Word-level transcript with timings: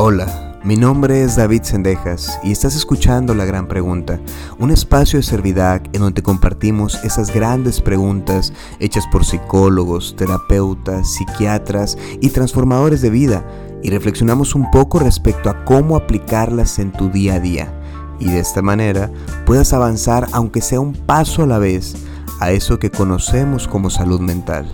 Hola, 0.00 0.60
mi 0.62 0.76
nombre 0.76 1.24
es 1.24 1.34
David 1.34 1.64
Sendejas 1.64 2.38
y 2.44 2.52
estás 2.52 2.76
escuchando 2.76 3.34
La 3.34 3.44
Gran 3.44 3.66
Pregunta, 3.66 4.20
un 4.60 4.70
espacio 4.70 5.18
de 5.18 5.24
Servidac 5.24 5.92
en 5.92 6.02
donde 6.02 6.22
compartimos 6.22 7.02
esas 7.02 7.34
grandes 7.34 7.80
preguntas 7.80 8.52
hechas 8.78 9.08
por 9.10 9.24
psicólogos, 9.24 10.14
terapeutas, 10.14 11.14
psiquiatras 11.14 11.98
y 12.20 12.28
transformadores 12.28 13.02
de 13.02 13.10
vida 13.10 13.44
y 13.82 13.90
reflexionamos 13.90 14.54
un 14.54 14.70
poco 14.70 15.00
respecto 15.00 15.50
a 15.50 15.64
cómo 15.64 15.96
aplicarlas 15.96 16.78
en 16.78 16.92
tu 16.92 17.10
día 17.10 17.34
a 17.34 17.40
día 17.40 17.74
y 18.20 18.26
de 18.26 18.38
esta 18.38 18.62
manera 18.62 19.10
puedas 19.46 19.72
avanzar 19.72 20.28
aunque 20.30 20.60
sea 20.60 20.78
un 20.78 20.92
paso 20.92 21.42
a 21.42 21.48
la 21.48 21.58
vez 21.58 21.96
a 22.38 22.52
eso 22.52 22.78
que 22.78 22.92
conocemos 22.92 23.66
como 23.66 23.90
salud 23.90 24.20
mental. 24.20 24.64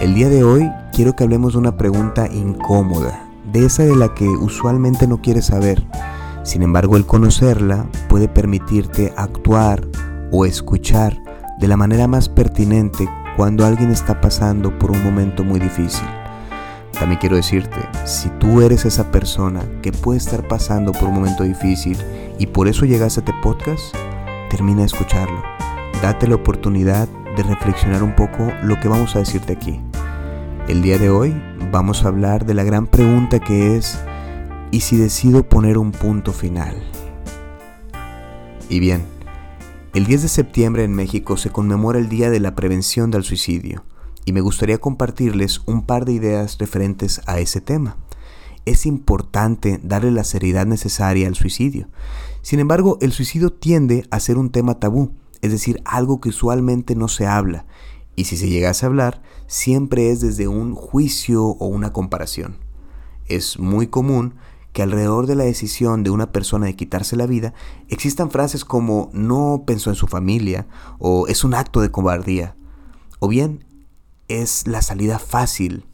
El 0.00 0.14
día 0.14 0.30
de 0.30 0.42
hoy 0.42 0.70
quiero 0.94 1.14
que 1.14 1.24
hablemos 1.24 1.52
de 1.52 1.58
una 1.58 1.76
pregunta 1.76 2.26
incómoda 2.32 3.23
de 3.52 3.66
esa 3.66 3.84
de 3.84 3.96
la 3.96 4.14
que 4.14 4.28
usualmente 4.28 5.06
no 5.06 5.20
quieres 5.20 5.46
saber. 5.46 5.86
Sin 6.42 6.62
embargo, 6.62 6.96
el 6.96 7.06
conocerla 7.06 7.86
puede 8.08 8.28
permitirte 8.28 9.12
actuar 9.16 9.86
o 10.30 10.44
escuchar 10.46 11.22
de 11.58 11.68
la 11.68 11.76
manera 11.76 12.06
más 12.06 12.28
pertinente 12.28 13.08
cuando 13.36 13.64
alguien 13.64 13.90
está 13.90 14.20
pasando 14.20 14.78
por 14.78 14.90
un 14.90 15.02
momento 15.02 15.44
muy 15.44 15.60
difícil. 15.60 16.06
También 16.92 17.18
quiero 17.20 17.36
decirte, 17.36 17.76
si 18.04 18.28
tú 18.38 18.60
eres 18.62 18.84
esa 18.84 19.10
persona 19.10 19.62
que 19.82 19.92
puede 19.92 20.18
estar 20.18 20.46
pasando 20.46 20.92
por 20.92 21.08
un 21.08 21.14
momento 21.14 21.42
difícil 21.42 21.98
y 22.38 22.46
por 22.46 22.68
eso 22.68 22.84
llegaste 22.84 23.20
a 23.20 23.22
este 23.22 23.34
podcast, 23.42 23.94
termina 24.48 24.80
de 24.80 24.86
escucharlo. 24.86 25.42
Date 26.02 26.28
la 26.28 26.36
oportunidad 26.36 27.08
de 27.36 27.42
reflexionar 27.42 28.02
un 28.02 28.14
poco 28.14 28.52
lo 28.62 28.78
que 28.78 28.88
vamos 28.88 29.16
a 29.16 29.20
decirte 29.20 29.54
aquí. 29.54 29.80
El 30.66 30.80
día 30.80 30.96
de 30.96 31.10
hoy 31.10 31.34
vamos 31.70 32.04
a 32.04 32.08
hablar 32.08 32.46
de 32.46 32.54
la 32.54 32.64
gran 32.64 32.86
pregunta 32.86 33.38
que 33.38 33.76
es, 33.76 33.98
¿y 34.70 34.80
si 34.80 34.96
decido 34.96 35.46
poner 35.46 35.76
un 35.76 35.92
punto 35.92 36.32
final? 36.32 36.82
Y 38.70 38.80
bien, 38.80 39.04
el 39.92 40.06
10 40.06 40.22
de 40.22 40.28
septiembre 40.28 40.84
en 40.84 40.94
México 40.94 41.36
se 41.36 41.50
conmemora 41.50 41.98
el 41.98 42.08
Día 42.08 42.30
de 42.30 42.40
la 42.40 42.54
Prevención 42.54 43.10
del 43.10 43.24
Suicidio 43.24 43.84
y 44.24 44.32
me 44.32 44.40
gustaría 44.40 44.78
compartirles 44.78 45.60
un 45.66 45.84
par 45.84 46.06
de 46.06 46.12
ideas 46.12 46.56
referentes 46.56 47.20
a 47.26 47.40
ese 47.40 47.60
tema. 47.60 47.98
Es 48.64 48.86
importante 48.86 49.78
darle 49.82 50.12
la 50.12 50.24
seriedad 50.24 50.64
necesaria 50.64 51.28
al 51.28 51.34
suicidio. 51.34 51.88
Sin 52.40 52.58
embargo, 52.58 52.96
el 53.02 53.12
suicidio 53.12 53.52
tiende 53.52 54.06
a 54.10 54.18
ser 54.18 54.38
un 54.38 54.48
tema 54.48 54.80
tabú, 54.80 55.12
es 55.42 55.50
decir, 55.50 55.82
algo 55.84 56.22
que 56.22 56.30
usualmente 56.30 56.96
no 56.96 57.08
se 57.08 57.26
habla 57.26 57.66
y 58.16 58.24
si 58.24 58.36
se 58.36 58.48
llegase 58.48 58.84
a 58.84 58.88
hablar, 58.88 59.22
siempre 59.46 60.10
es 60.10 60.20
desde 60.20 60.48
un 60.48 60.74
juicio 60.74 61.44
o 61.44 61.66
una 61.66 61.92
comparación. 61.92 62.56
Es 63.26 63.58
muy 63.58 63.86
común 63.86 64.34
que 64.72 64.82
alrededor 64.82 65.26
de 65.26 65.36
la 65.36 65.44
decisión 65.44 66.02
de 66.02 66.10
una 66.10 66.32
persona 66.32 66.66
de 66.66 66.76
quitarse 66.76 67.16
la 67.16 67.26
vida 67.26 67.54
existan 67.88 68.30
frases 68.30 68.64
como 68.64 69.08
no 69.12 69.62
pensó 69.66 69.88
en 69.88 69.96
su 69.96 70.08
familia 70.08 70.66
o 70.98 71.28
es 71.28 71.44
un 71.44 71.54
acto 71.54 71.80
de 71.80 71.92
cobardía 71.92 72.56
o 73.20 73.28
bien 73.28 73.64
es 74.26 74.66
la 74.66 74.82
salida 74.82 75.20
fácil 75.20 75.86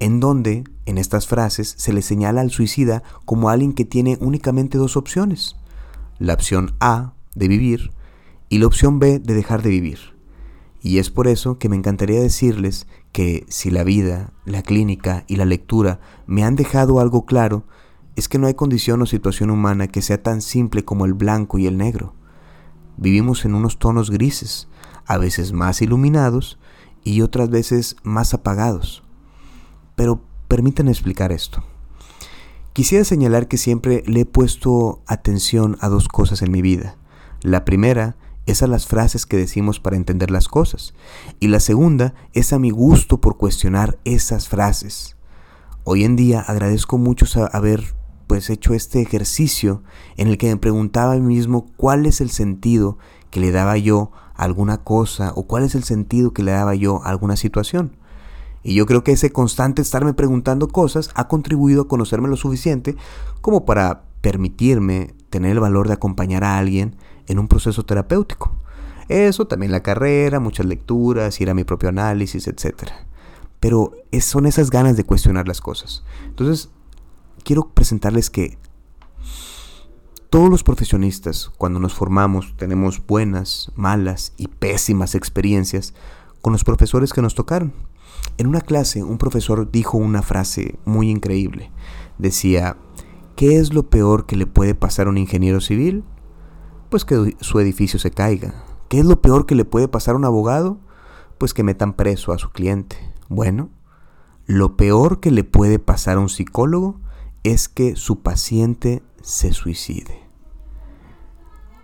en 0.00 0.20
donde 0.20 0.64
en 0.86 0.98
estas 0.98 1.26
frases 1.26 1.74
se 1.78 1.92
le 1.92 2.02
señala 2.02 2.42
al 2.42 2.50
suicida 2.50 3.02
como 3.24 3.48
alguien 3.48 3.72
que 3.72 3.84
tiene 3.84 4.18
únicamente 4.20 4.78
dos 4.78 4.96
opciones, 4.96 5.56
la 6.18 6.34
opción 6.34 6.74
A 6.80 7.14
de 7.34 7.48
vivir 7.48 7.90
y 8.48 8.58
la 8.58 8.66
opción 8.66 8.98
B 8.98 9.18
de 9.18 9.34
dejar 9.34 9.62
de 9.62 9.70
vivir. 9.70 10.17
Y 10.80 10.98
es 10.98 11.10
por 11.10 11.26
eso 11.26 11.58
que 11.58 11.68
me 11.68 11.76
encantaría 11.76 12.20
decirles 12.20 12.86
que 13.12 13.44
si 13.48 13.70
la 13.70 13.84
vida, 13.84 14.32
la 14.44 14.62
clínica 14.62 15.24
y 15.26 15.36
la 15.36 15.44
lectura 15.44 16.00
me 16.26 16.44
han 16.44 16.56
dejado 16.56 17.00
algo 17.00 17.26
claro, 17.26 17.64
es 18.16 18.28
que 18.28 18.38
no 18.38 18.46
hay 18.46 18.54
condición 18.54 19.02
o 19.02 19.06
situación 19.06 19.50
humana 19.50 19.88
que 19.88 20.02
sea 20.02 20.22
tan 20.22 20.40
simple 20.40 20.84
como 20.84 21.04
el 21.04 21.14
blanco 21.14 21.58
y 21.58 21.66
el 21.66 21.76
negro. 21.76 22.14
Vivimos 22.96 23.44
en 23.44 23.54
unos 23.54 23.78
tonos 23.78 24.10
grises, 24.10 24.68
a 25.06 25.18
veces 25.18 25.52
más 25.52 25.82
iluminados 25.82 26.58
y 27.04 27.22
otras 27.22 27.48
veces 27.48 27.96
más 28.02 28.34
apagados. 28.34 29.04
Pero 29.94 30.22
permítanme 30.48 30.90
explicar 30.90 31.32
esto. 31.32 31.64
Quisiera 32.72 33.04
señalar 33.04 33.48
que 33.48 33.56
siempre 33.56 34.02
le 34.06 34.20
he 34.20 34.26
puesto 34.26 35.02
atención 35.06 35.76
a 35.80 35.88
dos 35.88 36.08
cosas 36.08 36.42
en 36.42 36.52
mi 36.52 36.62
vida. 36.62 36.96
La 37.42 37.64
primera 37.64 38.16
es 38.48 38.62
a 38.62 38.66
las 38.66 38.86
frases 38.86 39.26
que 39.26 39.36
decimos 39.36 39.78
para 39.78 39.96
entender 39.96 40.30
las 40.30 40.48
cosas. 40.48 40.94
Y 41.38 41.48
la 41.48 41.60
segunda 41.60 42.14
es 42.32 42.54
a 42.54 42.58
mi 42.58 42.70
gusto 42.70 43.20
por 43.20 43.36
cuestionar 43.36 43.98
esas 44.04 44.48
frases. 44.48 45.16
Hoy 45.84 46.04
en 46.04 46.16
día 46.16 46.40
agradezco 46.40 46.96
mucho 46.96 47.26
haber 47.52 47.94
pues 48.26 48.48
hecho 48.48 48.72
este 48.72 49.02
ejercicio 49.02 49.82
en 50.16 50.28
el 50.28 50.38
que 50.38 50.48
me 50.48 50.56
preguntaba 50.56 51.12
a 51.12 51.16
mí 51.16 51.34
mismo 51.34 51.66
cuál 51.76 52.06
es 52.06 52.22
el 52.22 52.30
sentido 52.30 52.98
que 53.30 53.40
le 53.40 53.52
daba 53.52 53.76
yo 53.76 54.12
a 54.34 54.44
alguna 54.44 54.78
cosa 54.78 55.32
o 55.34 55.46
cuál 55.46 55.64
es 55.64 55.74
el 55.74 55.84
sentido 55.84 56.32
que 56.32 56.42
le 56.42 56.52
daba 56.52 56.74
yo 56.74 57.02
a 57.04 57.10
alguna 57.10 57.36
situación. 57.36 57.96
Y 58.62 58.74
yo 58.74 58.86
creo 58.86 59.04
que 59.04 59.12
ese 59.12 59.30
constante 59.30 59.82
estarme 59.82 60.14
preguntando 60.14 60.68
cosas 60.68 61.10
ha 61.14 61.28
contribuido 61.28 61.82
a 61.82 61.88
conocerme 61.88 62.28
lo 62.28 62.36
suficiente 62.36 62.96
como 63.42 63.66
para 63.66 64.04
permitirme 64.22 65.14
tener 65.30 65.52
el 65.52 65.60
valor 65.60 65.86
de 65.86 65.94
acompañar 65.94 66.44
a 66.44 66.58
alguien 66.58 66.96
en 67.28 67.38
un 67.38 67.48
proceso 67.48 67.84
terapéutico. 67.84 68.52
Eso, 69.08 69.46
también 69.46 69.72
la 69.72 69.82
carrera, 69.82 70.40
muchas 70.40 70.66
lecturas, 70.66 71.40
ir 71.40 71.48
a 71.48 71.54
mi 71.54 71.64
propio 71.64 71.88
análisis, 71.88 72.46
etc. 72.46 72.90
Pero 73.60 73.92
son 74.20 74.46
esas 74.46 74.70
ganas 74.70 74.96
de 74.96 75.04
cuestionar 75.04 75.48
las 75.48 75.60
cosas. 75.60 76.04
Entonces, 76.26 76.70
quiero 77.44 77.68
presentarles 77.68 78.28
que 78.28 78.58
todos 80.30 80.50
los 80.50 80.62
profesionistas, 80.62 81.50
cuando 81.56 81.80
nos 81.80 81.94
formamos, 81.94 82.54
tenemos 82.58 83.06
buenas, 83.06 83.72
malas 83.76 84.34
y 84.36 84.48
pésimas 84.48 85.14
experiencias 85.14 85.94
con 86.42 86.52
los 86.52 86.64
profesores 86.64 87.14
que 87.14 87.22
nos 87.22 87.34
tocaron. 87.34 87.72
En 88.36 88.46
una 88.46 88.60
clase, 88.60 89.02
un 89.02 89.16
profesor 89.16 89.70
dijo 89.70 89.96
una 89.96 90.20
frase 90.20 90.78
muy 90.84 91.08
increíble. 91.08 91.70
Decía, 92.18 92.76
¿qué 93.36 93.56
es 93.56 93.72
lo 93.72 93.88
peor 93.88 94.26
que 94.26 94.36
le 94.36 94.46
puede 94.46 94.74
pasar 94.74 95.06
a 95.06 95.10
un 95.10 95.16
ingeniero 95.16 95.62
civil? 95.62 96.04
Pues 96.88 97.04
que 97.04 97.36
su 97.40 97.60
edificio 97.60 97.98
se 97.98 98.10
caiga. 98.10 98.54
¿Qué 98.88 98.98
es 99.00 99.04
lo 99.04 99.20
peor 99.20 99.46
que 99.46 99.54
le 99.54 99.64
puede 99.64 99.88
pasar 99.88 100.14
a 100.14 100.18
un 100.18 100.24
abogado? 100.24 100.78
Pues 101.38 101.54
que 101.54 101.62
metan 101.62 101.94
preso 101.94 102.32
a 102.32 102.38
su 102.38 102.50
cliente. 102.50 102.96
Bueno, 103.28 103.70
lo 104.46 104.76
peor 104.76 105.20
que 105.20 105.30
le 105.30 105.44
puede 105.44 105.78
pasar 105.78 106.16
a 106.16 106.20
un 106.20 106.28
psicólogo 106.28 107.00
es 107.44 107.68
que 107.68 107.96
su 107.96 108.22
paciente 108.22 109.02
se 109.20 109.52
suicide. 109.52 110.26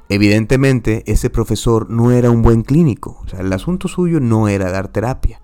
Evidentemente, 0.08 1.02
ese 1.06 1.30
profesor 1.30 1.90
no 1.90 2.10
era 2.10 2.30
un 2.30 2.42
buen 2.42 2.62
clínico, 2.62 3.20
o 3.24 3.28
sea, 3.28 3.40
el 3.40 3.52
asunto 3.52 3.88
suyo 3.88 4.20
no 4.20 4.48
era 4.48 4.70
dar 4.70 4.88
terapia, 4.88 5.40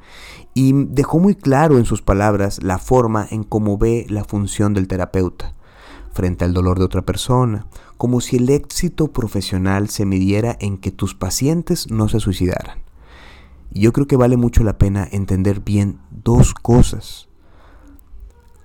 y 0.52 0.72
dejó 0.74 1.18
muy 1.18 1.34
claro 1.34 1.78
en 1.78 1.86
sus 1.86 2.02
palabras 2.02 2.62
la 2.62 2.78
forma 2.78 3.26
en 3.30 3.42
cómo 3.42 3.78
ve 3.78 4.06
la 4.08 4.24
función 4.24 4.74
del 4.74 4.86
terapeuta 4.86 5.54
frente 6.12 6.44
al 6.44 6.52
dolor 6.52 6.78
de 6.78 6.84
otra 6.84 7.02
persona, 7.02 7.66
como 7.96 8.20
si 8.20 8.36
el 8.36 8.48
éxito 8.50 9.08
profesional 9.08 9.88
se 9.88 10.06
midiera 10.06 10.56
en 10.60 10.78
que 10.78 10.90
tus 10.90 11.14
pacientes 11.14 11.90
no 11.90 12.08
se 12.08 12.20
suicidaran. 12.20 12.78
Yo 13.72 13.92
creo 13.92 14.06
que 14.06 14.16
vale 14.16 14.36
mucho 14.36 14.64
la 14.64 14.78
pena 14.78 15.06
entender 15.10 15.60
bien 15.60 16.00
dos 16.10 16.54
cosas. 16.54 17.28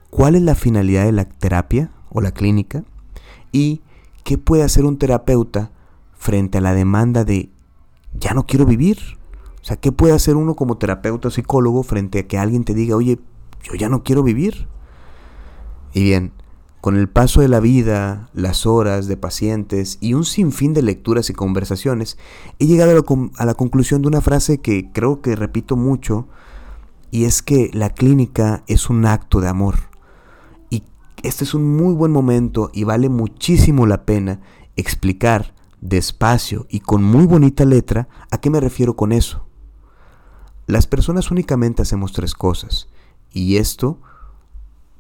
¿Cuál 0.10 0.36
es 0.36 0.42
la 0.42 0.56
finalidad 0.56 1.06
de 1.06 1.12
la 1.12 1.26
terapia 1.26 1.92
o 2.10 2.22
la 2.22 2.32
clínica? 2.32 2.84
¿Y 3.52 3.82
qué 4.24 4.38
puede 4.38 4.64
hacer 4.64 4.86
un 4.86 4.98
terapeuta 4.98 5.72
frente 6.14 6.58
a 6.58 6.62
la 6.62 6.74
demanda 6.74 7.24
de 7.24 7.52
ya 8.14 8.34
no 8.34 8.46
quiero 8.46 8.66
vivir? 8.66 8.98
O 9.62 9.66
sea, 9.66 9.78
¿qué 9.78 9.92
puede 9.92 10.14
hacer 10.14 10.36
uno 10.36 10.56
como 10.56 10.78
terapeuta 10.78 11.28
o 11.28 11.32
psicólogo 11.32 11.84
frente 11.84 12.20
a 12.20 12.28
que 12.28 12.38
alguien 12.38 12.64
te 12.64 12.74
diga, 12.74 12.96
oye, 12.96 13.20
yo 13.64 13.76
ya 13.76 13.90
no 13.90 14.04
quiero 14.04 14.24
vivir? 14.24 14.68
Y 15.94 16.04
bien, 16.04 16.34
con 16.86 16.98
el 16.98 17.10
paso 17.10 17.42
de 17.42 17.48
la 17.48 17.60
vida, 17.60 18.30
las 18.36 18.68
horas 18.68 19.08
de 19.08 19.18
pacientes 19.18 19.98
y 20.02 20.14
un 20.14 20.24
sinfín 20.24 20.76
de 20.76 20.84
lecturas 20.84 21.32
y 21.32 21.34
conversaciones, 21.34 22.16
he 22.60 22.68
llegado 22.68 22.92
a 22.92 23.46
la, 23.46 23.54
conclusión 23.56 24.04
de 24.04 24.08
una 24.08 24.22
frase 24.22 24.60
que 24.60 24.92
creo 24.92 25.20
que 25.20 25.36
repito 25.36 25.78
mucho, 25.78 26.28
y 27.10 27.24
es 27.24 27.42
que 27.42 27.72
la 27.74 27.90
clínica 27.90 28.64
es 28.68 28.88
un 28.88 29.08
acto 29.08 29.42
de 29.42 29.48
amor. 29.48 29.78
Y 30.70 30.84
este 31.24 31.44
es 31.44 31.56
un 31.56 31.76
muy 31.76 31.96
buen 31.96 32.12
momento 32.12 32.70
y 32.72 32.84
vale 32.84 33.10
muchísimo 33.10 33.88
la 33.88 34.06
pena 34.06 34.42
explicar 34.76 35.56
despacio 35.82 36.68
y 36.70 36.82
con 36.82 37.04
muy 37.04 37.26
bonita 37.26 37.66
letra 37.66 38.10
a 38.30 38.38
qué 38.38 38.52
me 38.52 38.60
refiero 38.60 38.96
con 38.96 39.12
eso. 39.12 39.48
Las 40.68 40.86
personas 40.86 41.32
únicamente 41.32 41.82
hacemos 41.82 42.14
tres 42.14 42.36
cosas, 42.36 42.90
y 43.32 43.58
esto, 43.58 44.00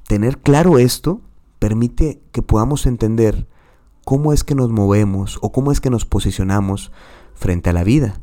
tener 0.08 0.40
claro 0.40 0.80
esto, 0.80 1.22
permite 1.60 2.22
que 2.32 2.42
podamos 2.42 2.86
entender 2.86 3.48
cómo 4.06 4.34
es 4.34 4.44
que 4.44 4.56
nos 4.56 4.70
movemos 4.70 5.40
o 5.42 5.52
cómo 5.52 5.72
es 5.72 5.82
que 5.82 5.90
nos 5.90 6.06
posicionamos 6.06 6.92
frente 7.34 7.70
a 7.70 7.74
la 7.74 7.84
vida 7.84 8.20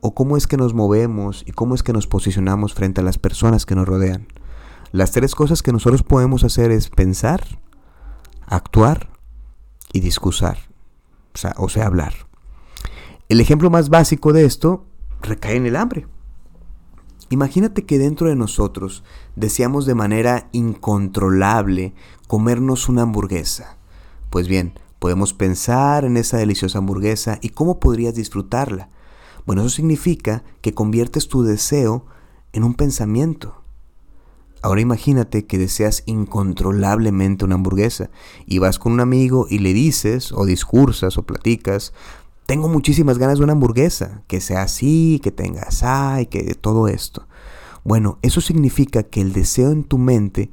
o 0.00 0.14
cómo 0.14 0.36
es 0.36 0.46
que 0.46 0.56
nos 0.56 0.74
movemos 0.74 1.44
y 1.46 1.52
cómo 1.52 1.74
es 1.74 1.82
que 1.82 1.92
nos 1.92 2.06
posicionamos 2.06 2.74
frente 2.74 3.00
a 3.00 3.04
las 3.04 3.18
personas 3.18 3.66
que 3.66 3.74
nos 3.74 3.86
rodean. 3.86 4.26
Las 4.92 5.12
tres 5.12 5.34
cosas 5.34 5.62
que 5.62 5.72
nosotros 5.72 6.02
podemos 6.02 6.42
hacer 6.42 6.70
es 6.70 6.88
pensar, 6.90 7.60
actuar 8.46 9.10
y 9.92 10.00
discursar, 10.00 10.58
o 11.56 11.64
o 11.64 11.68
sea, 11.68 11.86
hablar. 11.86 12.14
El 13.28 13.40
ejemplo 13.40 13.70
más 13.70 13.88
básico 13.88 14.32
de 14.32 14.44
esto 14.44 14.86
recae 15.22 15.56
en 15.56 15.66
el 15.66 15.76
hambre. 15.76 16.06
Imagínate 17.32 17.86
que 17.86 17.98
dentro 17.98 18.28
de 18.28 18.34
nosotros 18.34 19.04
deseamos 19.36 19.86
de 19.86 19.94
manera 19.94 20.48
incontrolable 20.50 21.94
comernos 22.26 22.88
una 22.88 23.02
hamburguesa. 23.02 23.78
Pues 24.30 24.48
bien, 24.48 24.74
podemos 24.98 25.32
pensar 25.32 26.04
en 26.04 26.16
esa 26.16 26.38
deliciosa 26.38 26.78
hamburguesa 26.78 27.38
y 27.40 27.50
cómo 27.50 27.78
podrías 27.78 28.16
disfrutarla. 28.16 28.88
Bueno, 29.46 29.62
eso 29.62 29.70
significa 29.70 30.42
que 30.60 30.74
conviertes 30.74 31.28
tu 31.28 31.44
deseo 31.44 32.04
en 32.52 32.64
un 32.64 32.74
pensamiento. 32.74 33.62
Ahora 34.62 34.80
imagínate 34.80 35.46
que 35.46 35.56
deseas 35.56 36.02
incontrolablemente 36.06 37.44
una 37.44 37.54
hamburguesa 37.54 38.10
y 38.44 38.58
vas 38.58 38.78
con 38.78 38.92
un 38.92 39.00
amigo 39.00 39.46
y 39.48 39.60
le 39.60 39.72
dices 39.72 40.32
o 40.32 40.44
discursas 40.44 41.16
o 41.16 41.22
platicas, 41.22 41.94
tengo 42.50 42.66
muchísimas 42.66 43.16
ganas 43.16 43.38
de 43.38 43.44
una 43.44 43.52
hamburguesa, 43.52 44.24
que 44.26 44.40
sea 44.40 44.62
así, 44.62 45.20
que 45.22 45.30
tenga 45.30 45.62
así, 45.62 46.26
que 46.26 46.56
todo 46.56 46.88
esto. 46.88 47.28
Bueno, 47.84 48.18
eso 48.22 48.40
significa 48.40 49.04
que 49.04 49.20
el 49.20 49.32
deseo 49.32 49.70
en 49.70 49.84
tu 49.84 49.98
mente 49.98 50.50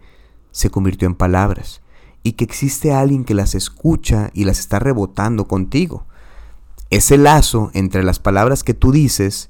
se 0.51 0.69
convirtió 0.69 1.07
en 1.07 1.15
palabras 1.15 1.81
y 2.21 2.33
que 2.33 2.43
existe 2.43 2.93
alguien 2.93 3.23
que 3.23 3.33
las 3.33 3.55
escucha 3.55 4.29
y 4.35 4.43
las 4.43 4.59
está 4.59 4.77
rebotando 4.77 5.47
contigo. 5.47 6.05
Ese 6.91 7.17
lazo 7.17 7.71
entre 7.73 8.03
las 8.03 8.19
palabras 8.19 8.63
que 8.63 8.75
tú 8.75 8.91
dices 8.91 9.49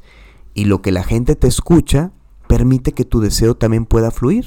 y 0.53 0.63
lo 0.63 0.81
que 0.81 0.93
la 0.93 1.03
gente 1.03 1.35
te 1.35 1.49
escucha 1.49 2.13
permite 2.47 2.93
que 2.93 3.03
tu 3.03 3.19
deseo 3.19 3.57
también 3.57 3.85
pueda 3.85 4.09
fluir. 4.09 4.45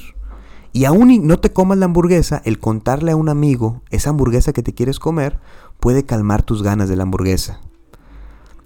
Y 0.73 0.85
aún 0.85 1.27
no 1.27 1.39
te 1.39 1.53
comas 1.53 1.77
la 1.77 1.85
hamburguesa, 1.85 2.41
el 2.45 2.57
contarle 2.57 3.11
a 3.11 3.15
un 3.15 3.29
amigo 3.29 3.83
esa 3.91 4.09
hamburguesa 4.09 4.53
que 4.53 4.63
te 4.63 4.73
quieres 4.73 4.97
comer 4.97 5.39
puede 5.79 6.03
calmar 6.03 6.41
tus 6.41 6.63
ganas 6.63 6.89
de 6.89 6.95
la 6.95 7.03
hamburguesa. 7.03 7.61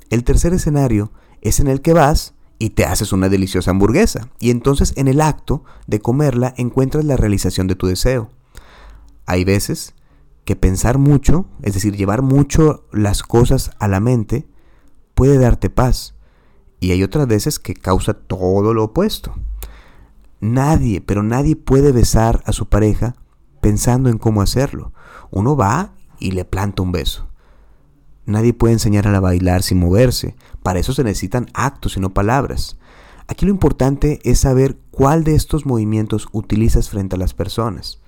El 0.10 0.24
tercer 0.24 0.54
escenario 0.54 1.12
es 1.42 1.60
en 1.60 1.68
el 1.68 1.82
que 1.82 1.94
vas 1.94 2.34
y 2.60 2.72
te 2.72 2.86
haces 2.86 3.12
una 3.12 3.30
deliciosa 3.30 3.72
hamburguesa. 3.72 4.30
Y 4.40 4.50
entonces 4.50 4.94
en 4.96 5.08
el 5.08 5.22
acto 5.22 5.64
de 5.88 6.00
comerla 6.00 6.54
encuentras 6.58 7.06
la 7.06 7.18
realización 7.18 7.68
de 7.68 7.76
tu 7.76 7.88
deseo. 7.88 8.30
Hay 9.26 9.44
veces 9.44 9.96
que 10.46 10.56
pensar 10.56 10.98
mucho, 10.98 11.48
es 11.64 11.74
decir, 11.74 11.96
llevar 11.96 12.22
mucho 12.22 12.86
las 12.92 13.24
cosas 13.24 13.72
a 13.80 13.88
la 13.88 14.00
mente, 14.00 14.48
puede 15.16 15.40
darte 15.40 15.70
paz. 15.70 16.14
Y 16.80 16.92
hay 16.92 17.04
otras 17.04 17.28
veces 17.28 17.58
que 17.58 17.74
causa 17.74 18.14
todo 18.14 18.74
lo 18.74 18.84
opuesto. 18.84 19.34
Nadie, 20.40 21.02
pero 21.02 21.24
nadie 21.24 21.56
puede 21.56 21.92
besar 21.92 22.44
a 22.46 22.52
su 22.52 22.68
pareja 22.68 23.16
pensando 23.62 24.10
en 24.10 24.20
cómo 24.20 24.44
hacerlo. 24.44 24.94
Uno 25.32 25.58
va 25.58 25.96
y 26.20 26.32
le 26.32 26.46
planta 26.46 26.84
un 26.84 26.92
beso. 26.92 27.28
Nadie 28.26 28.54
puede 28.54 28.74
enseñar 28.74 29.08
a 29.08 29.20
bailar 29.20 29.62
sin 29.62 29.80
moverse. 29.80 30.36
Para 30.64 30.80
eso 30.80 30.94
se 30.94 31.04
necesitan 31.04 31.48
actos 31.54 31.98
y 31.98 32.00
no 32.00 32.14
palabras. 32.14 32.78
Aquí 33.28 33.46
lo 33.46 33.52
importante 33.52 34.20
es 34.24 34.40
saber 34.40 34.78
cuál 34.92 35.24
de 35.24 35.36
estos 35.36 35.66
movimientos 35.66 36.28
utilizas 36.32 36.90
frente 36.90 37.16
a 37.16 37.20
las 37.20 37.34
personas. 37.34 38.00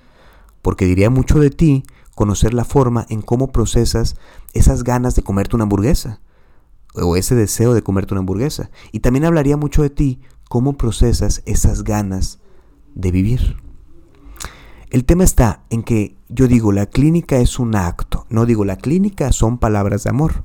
Porque 0.61 0.85
diría 0.85 1.09
mucho 1.09 1.39
de 1.39 1.49
ti 1.49 1.83
conocer 2.15 2.53
la 2.53 2.65
forma 2.65 3.05
en 3.09 3.21
cómo 3.21 3.51
procesas 3.51 4.15
esas 4.53 4.83
ganas 4.83 5.15
de 5.15 5.23
comerte 5.23 5.55
una 5.55 5.63
hamburguesa. 5.63 6.19
O 6.95 7.15
ese 7.15 7.35
deseo 7.35 7.73
de 7.73 7.83
comerte 7.83 8.13
una 8.13 8.19
hamburguesa. 8.19 8.71
Y 8.91 9.01
también 9.01 9.25
hablaría 9.25 9.57
mucho 9.57 9.83
de 9.83 9.91
ti 9.91 10.21
cómo 10.49 10.77
procesas 10.77 11.43
esas 11.45 11.83
ganas 11.83 12.39
de 12.95 13.11
vivir. 13.11 13.66
El 14.89 15.03
tema 15.03 15.25
está 15.25 15.63
en 15.69 15.83
que 15.83 16.15
yo 16.29 16.47
digo, 16.47 16.71
la 16.71 16.85
clínica 16.85 17.37
es 17.37 17.59
un 17.59 17.75
acto, 17.75 18.25
no 18.29 18.45
digo, 18.45 18.63
la 18.63 18.77
clínica 18.77 19.33
son 19.33 19.57
palabras 19.57 20.05
de 20.05 20.11
amor. 20.11 20.43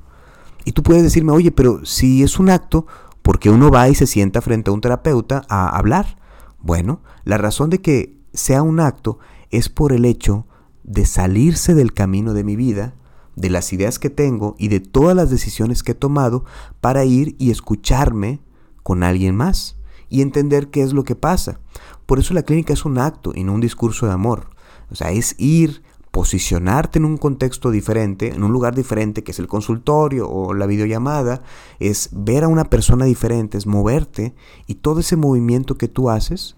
Y 0.65 0.73
tú 0.73 0.83
puedes 0.83 1.01
decirme, 1.01 1.31
oye, 1.31 1.51
pero 1.51 1.85
si 1.85 2.23
es 2.23 2.39
un 2.39 2.49
acto, 2.49 2.85
¿por 3.21 3.39
qué 3.39 3.49
uno 3.49 3.71
va 3.71 3.87
y 3.87 3.95
se 3.95 4.05
sienta 4.05 4.41
frente 4.41 4.69
a 4.69 4.73
un 4.73 4.81
terapeuta 4.81 5.43
a 5.47 5.69
hablar? 5.69 6.17
Bueno, 6.59 7.01
la 7.23 7.37
razón 7.37 7.69
de 7.69 7.79
que 7.79 8.17
sea 8.33 8.63
un 8.63 8.81
acto 8.81 9.17
es 9.49 9.69
por 9.69 9.93
el 9.93 10.03
hecho 10.03 10.45
de 10.83 11.05
salirse 11.05 11.73
del 11.73 11.93
camino 11.93 12.33
de 12.33 12.43
mi 12.43 12.57
vida, 12.57 12.95
de 13.37 13.49
las 13.49 13.71
ideas 13.71 13.97
que 13.97 14.09
tengo 14.09 14.55
y 14.59 14.67
de 14.67 14.81
todas 14.81 15.15
las 15.15 15.29
decisiones 15.29 15.83
que 15.83 15.93
he 15.93 15.95
tomado 15.95 16.43
para 16.81 17.05
ir 17.05 17.37
y 17.39 17.49
escucharme 17.49 18.41
con 18.83 19.03
alguien 19.03 19.35
más 19.35 19.77
y 20.13 20.21
entender 20.21 20.69
qué 20.69 20.83
es 20.83 20.93
lo 20.93 21.03
que 21.03 21.15
pasa. 21.15 21.59
Por 22.05 22.19
eso 22.19 22.35
la 22.35 22.43
clínica 22.43 22.71
es 22.71 22.85
un 22.85 22.99
acto 22.99 23.31
y 23.33 23.43
no 23.43 23.51
un 23.51 23.61
discurso 23.61 24.05
de 24.05 24.11
amor. 24.11 24.51
O 24.91 24.95
sea, 24.95 25.09
es 25.09 25.33
ir, 25.39 25.81
posicionarte 26.11 26.99
en 26.99 27.05
un 27.05 27.17
contexto 27.17 27.71
diferente, 27.71 28.31
en 28.31 28.43
un 28.43 28.51
lugar 28.51 28.75
diferente 28.75 29.23
que 29.23 29.31
es 29.31 29.39
el 29.39 29.47
consultorio 29.47 30.29
o 30.29 30.53
la 30.53 30.67
videollamada, 30.67 31.41
es 31.79 32.09
ver 32.11 32.43
a 32.43 32.47
una 32.47 32.65
persona 32.65 33.05
diferente, 33.05 33.57
es 33.57 33.65
moverte 33.65 34.35
y 34.67 34.75
todo 34.75 34.99
ese 34.99 35.15
movimiento 35.15 35.79
que 35.79 35.87
tú 35.87 36.11
haces 36.11 36.57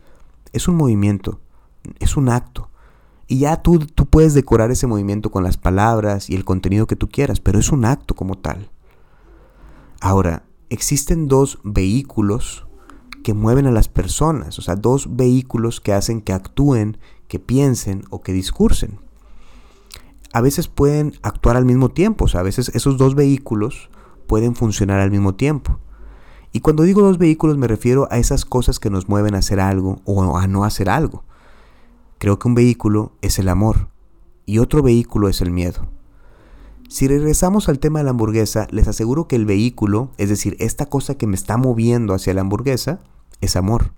es 0.52 0.68
un 0.68 0.76
movimiento, 0.76 1.40
es 2.00 2.18
un 2.18 2.28
acto. 2.28 2.70
Y 3.26 3.40
ya 3.40 3.62
tú, 3.62 3.80
tú 3.80 4.06
puedes 4.06 4.34
decorar 4.34 4.70
ese 4.70 4.86
movimiento 4.86 5.32
con 5.32 5.46
las 5.46 5.56
palabras 5.56 6.30
y 6.30 6.36
el 6.36 6.44
contenido 6.44 6.88
que 6.88 6.98
tú 6.98 7.08
quieras, 7.08 7.40
pero 7.40 7.58
es 7.58 7.72
un 7.72 7.86
acto 7.86 8.16
como 8.16 8.38
tal. 8.38 8.70
Ahora, 10.02 10.44
existen 10.70 11.30
dos 11.30 11.60
vehículos 11.64 12.66
que 13.26 13.34
mueven 13.34 13.66
a 13.66 13.72
las 13.72 13.88
personas, 13.90 14.60
o 14.60 14.62
sea, 14.62 14.76
dos 14.76 15.16
vehículos 15.16 15.82
que 15.82 15.94
hacen 15.94 16.22
que 16.22 16.32
actúen, 16.32 17.00
que 17.28 17.40
piensen 17.40 18.04
o 18.12 18.22
que 18.22 18.34
discursen. 18.34 19.00
A 20.32 20.42
veces 20.42 20.68
pueden 20.68 21.16
actuar 21.24 21.58
al 21.58 21.66
mismo 21.66 21.90
tiempo, 21.90 22.26
o 22.26 22.28
sea, 22.28 22.42
a 22.42 22.44
veces 22.44 22.70
esos 22.76 23.00
dos 23.00 23.16
vehículos 23.16 23.90
pueden 24.28 24.54
funcionar 24.54 25.00
al 25.00 25.10
mismo 25.10 25.34
tiempo. 25.34 25.80
Y 26.52 26.60
cuando 26.60 26.84
digo 26.84 27.02
dos 27.02 27.18
vehículos 27.18 27.58
me 27.58 27.68
refiero 27.68 28.08
a 28.12 28.20
esas 28.20 28.46
cosas 28.46 28.78
que 28.78 28.92
nos 28.92 29.10
mueven 29.10 29.34
a 29.34 29.40
hacer 29.40 29.60
algo 29.60 30.02
o 30.06 30.38
a 30.38 30.46
no 30.46 30.64
hacer 30.64 30.88
algo. 30.88 31.24
Creo 32.20 32.38
que 32.38 32.48
un 32.48 32.54
vehículo 32.54 33.14
es 33.24 33.40
el 33.40 33.50
amor 33.50 33.88
y 34.46 34.60
otro 34.60 34.84
vehículo 34.84 35.30
es 35.30 35.42
el 35.42 35.50
miedo. 35.50 35.88
Si 36.90 37.08
regresamos 37.08 37.70
al 37.70 37.80
tema 37.80 37.98
de 37.98 38.06
la 38.06 38.12
hamburguesa, 38.12 38.68
les 38.70 38.88
aseguro 38.88 39.28
que 39.28 39.36
el 39.36 39.48
vehículo, 39.48 40.12
es 40.20 40.30
decir, 40.30 40.56
esta 40.60 40.86
cosa 40.86 41.16
que 41.16 41.26
me 41.26 41.34
está 41.36 41.58
moviendo 41.58 42.14
hacia 42.14 42.36
la 42.36 42.42
hamburguesa, 42.42 43.02
es 43.46 43.56
amor. 43.56 43.94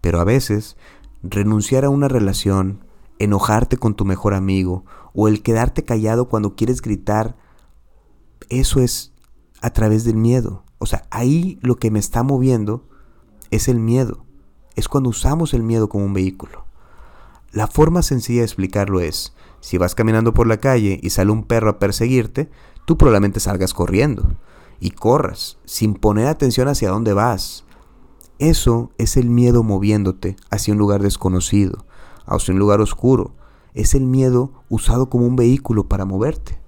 Pero 0.00 0.20
a 0.20 0.24
veces, 0.24 0.76
renunciar 1.22 1.84
a 1.84 1.90
una 1.90 2.08
relación, 2.08 2.84
enojarte 3.18 3.76
con 3.76 3.94
tu 3.94 4.04
mejor 4.04 4.34
amigo 4.34 4.84
o 5.12 5.28
el 5.28 5.42
quedarte 5.42 5.84
callado 5.84 6.28
cuando 6.28 6.56
quieres 6.56 6.80
gritar, 6.82 7.36
eso 8.48 8.80
es 8.80 9.12
a 9.60 9.70
través 9.70 10.04
del 10.04 10.16
miedo. 10.16 10.64
O 10.78 10.86
sea, 10.86 11.04
ahí 11.10 11.58
lo 11.62 11.76
que 11.76 11.90
me 11.90 11.98
está 11.98 12.22
moviendo 12.22 12.88
es 13.50 13.68
el 13.68 13.78
miedo. 13.78 14.24
Es 14.76 14.88
cuando 14.88 15.10
usamos 15.10 15.52
el 15.52 15.62
miedo 15.62 15.88
como 15.88 16.04
un 16.04 16.14
vehículo. 16.14 16.64
La 17.52 17.66
forma 17.66 18.02
sencilla 18.02 18.40
de 18.40 18.46
explicarlo 18.46 19.00
es, 19.00 19.34
si 19.60 19.76
vas 19.76 19.94
caminando 19.94 20.32
por 20.32 20.46
la 20.46 20.58
calle 20.58 20.98
y 21.02 21.10
sale 21.10 21.32
un 21.32 21.44
perro 21.44 21.70
a 21.70 21.78
perseguirte, 21.78 22.50
tú 22.86 22.96
probablemente 22.96 23.40
salgas 23.40 23.74
corriendo 23.74 24.36
y 24.78 24.92
corras 24.92 25.58
sin 25.64 25.94
poner 25.94 26.28
atención 26.28 26.68
hacia 26.68 26.90
dónde 26.90 27.12
vas, 27.12 27.64
eso 28.40 28.90
es 28.96 29.18
el 29.18 29.28
miedo 29.28 29.62
moviéndote 29.62 30.34
hacia 30.50 30.72
un 30.72 30.78
lugar 30.78 31.02
desconocido, 31.02 31.84
hacia 32.24 32.54
un 32.54 32.58
lugar 32.58 32.80
oscuro. 32.80 33.34
Es 33.74 33.94
el 33.94 34.06
miedo 34.06 34.50
usado 34.70 35.10
como 35.10 35.26
un 35.26 35.36
vehículo 35.36 35.88
para 35.88 36.06
moverte. 36.06 36.58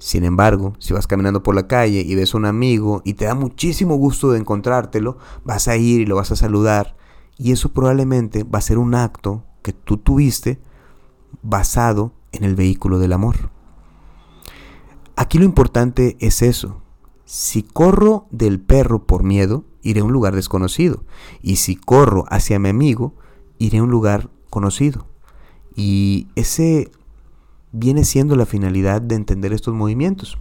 Sin 0.00 0.24
embargo, 0.24 0.74
si 0.80 0.92
vas 0.92 1.06
caminando 1.06 1.44
por 1.44 1.54
la 1.54 1.68
calle 1.68 2.00
y 2.00 2.14
ves 2.16 2.34
a 2.34 2.38
un 2.38 2.44
amigo 2.44 3.02
y 3.04 3.14
te 3.14 3.26
da 3.26 3.36
muchísimo 3.36 3.94
gusto 3.94 4.32
de 4.32 4.40
encontrártelo, 4.40 5.16
vas 5.44 5.68
a 5.68 5.76
ir 5.76 6.00
y 6.00 6.06
lo 6.06 6.16
vas 6.16 6.32
a 6.32 6.36
saludar. 6.36 6.96
Y 7.38 7.52
eso 7.52 7.68
probablemente 7.68 8.42
va 8.42 8.58
a 8.58 8.62
ser 8.62 8.78
un 8.78 8.96
acto 8.96 9.44
que 9.62 9.72
tú 9.72 9.96
tuviste 9.96 10.60
basado 11.42 12.12
en 12.32 12.42
el 12.42 12.56
vehículo 12.56 12.98
del 12.98 13.12
amor. 13.12 13.50
Aquí 15.14 15.38
lo 15.38 15.44
importante 15.44 16.16
es 16.18 16.42
eso. 16.42 16.82
Si 17.32 17.62
corro 17.62 18.26
del 18.32 18.58
perro 18.58 19.06
por 19.06 19.22
miedo, 19.22 19.64
iré 19.82 20.00
a 20.00 20.04
un 20.04 20.10
lugar 20.10 20.34
desconocido. 20.34 21.04
Y 21.40 21.56
si 21.56 21.76
corro 21.76 22.24
hacia 22.28 22.58
mi 22.58 22.70
amigo, 22.70 23.14
iré 23.56 23.78
a 23.78 23.84
un 23.84 23.90
lugar 23.90 24.30
conocido. 24.50 25.06
Y 25.76 26.26
ese 26.34 26.90
viene 27.70 28.04
siendo 28.04 28.34
la 28.34 28.46
finalidad 28.46 29.00
de 29.00 29.14
entender 29.14 29.52
estos 29.52 29.74
movimientos. 29.74 30.38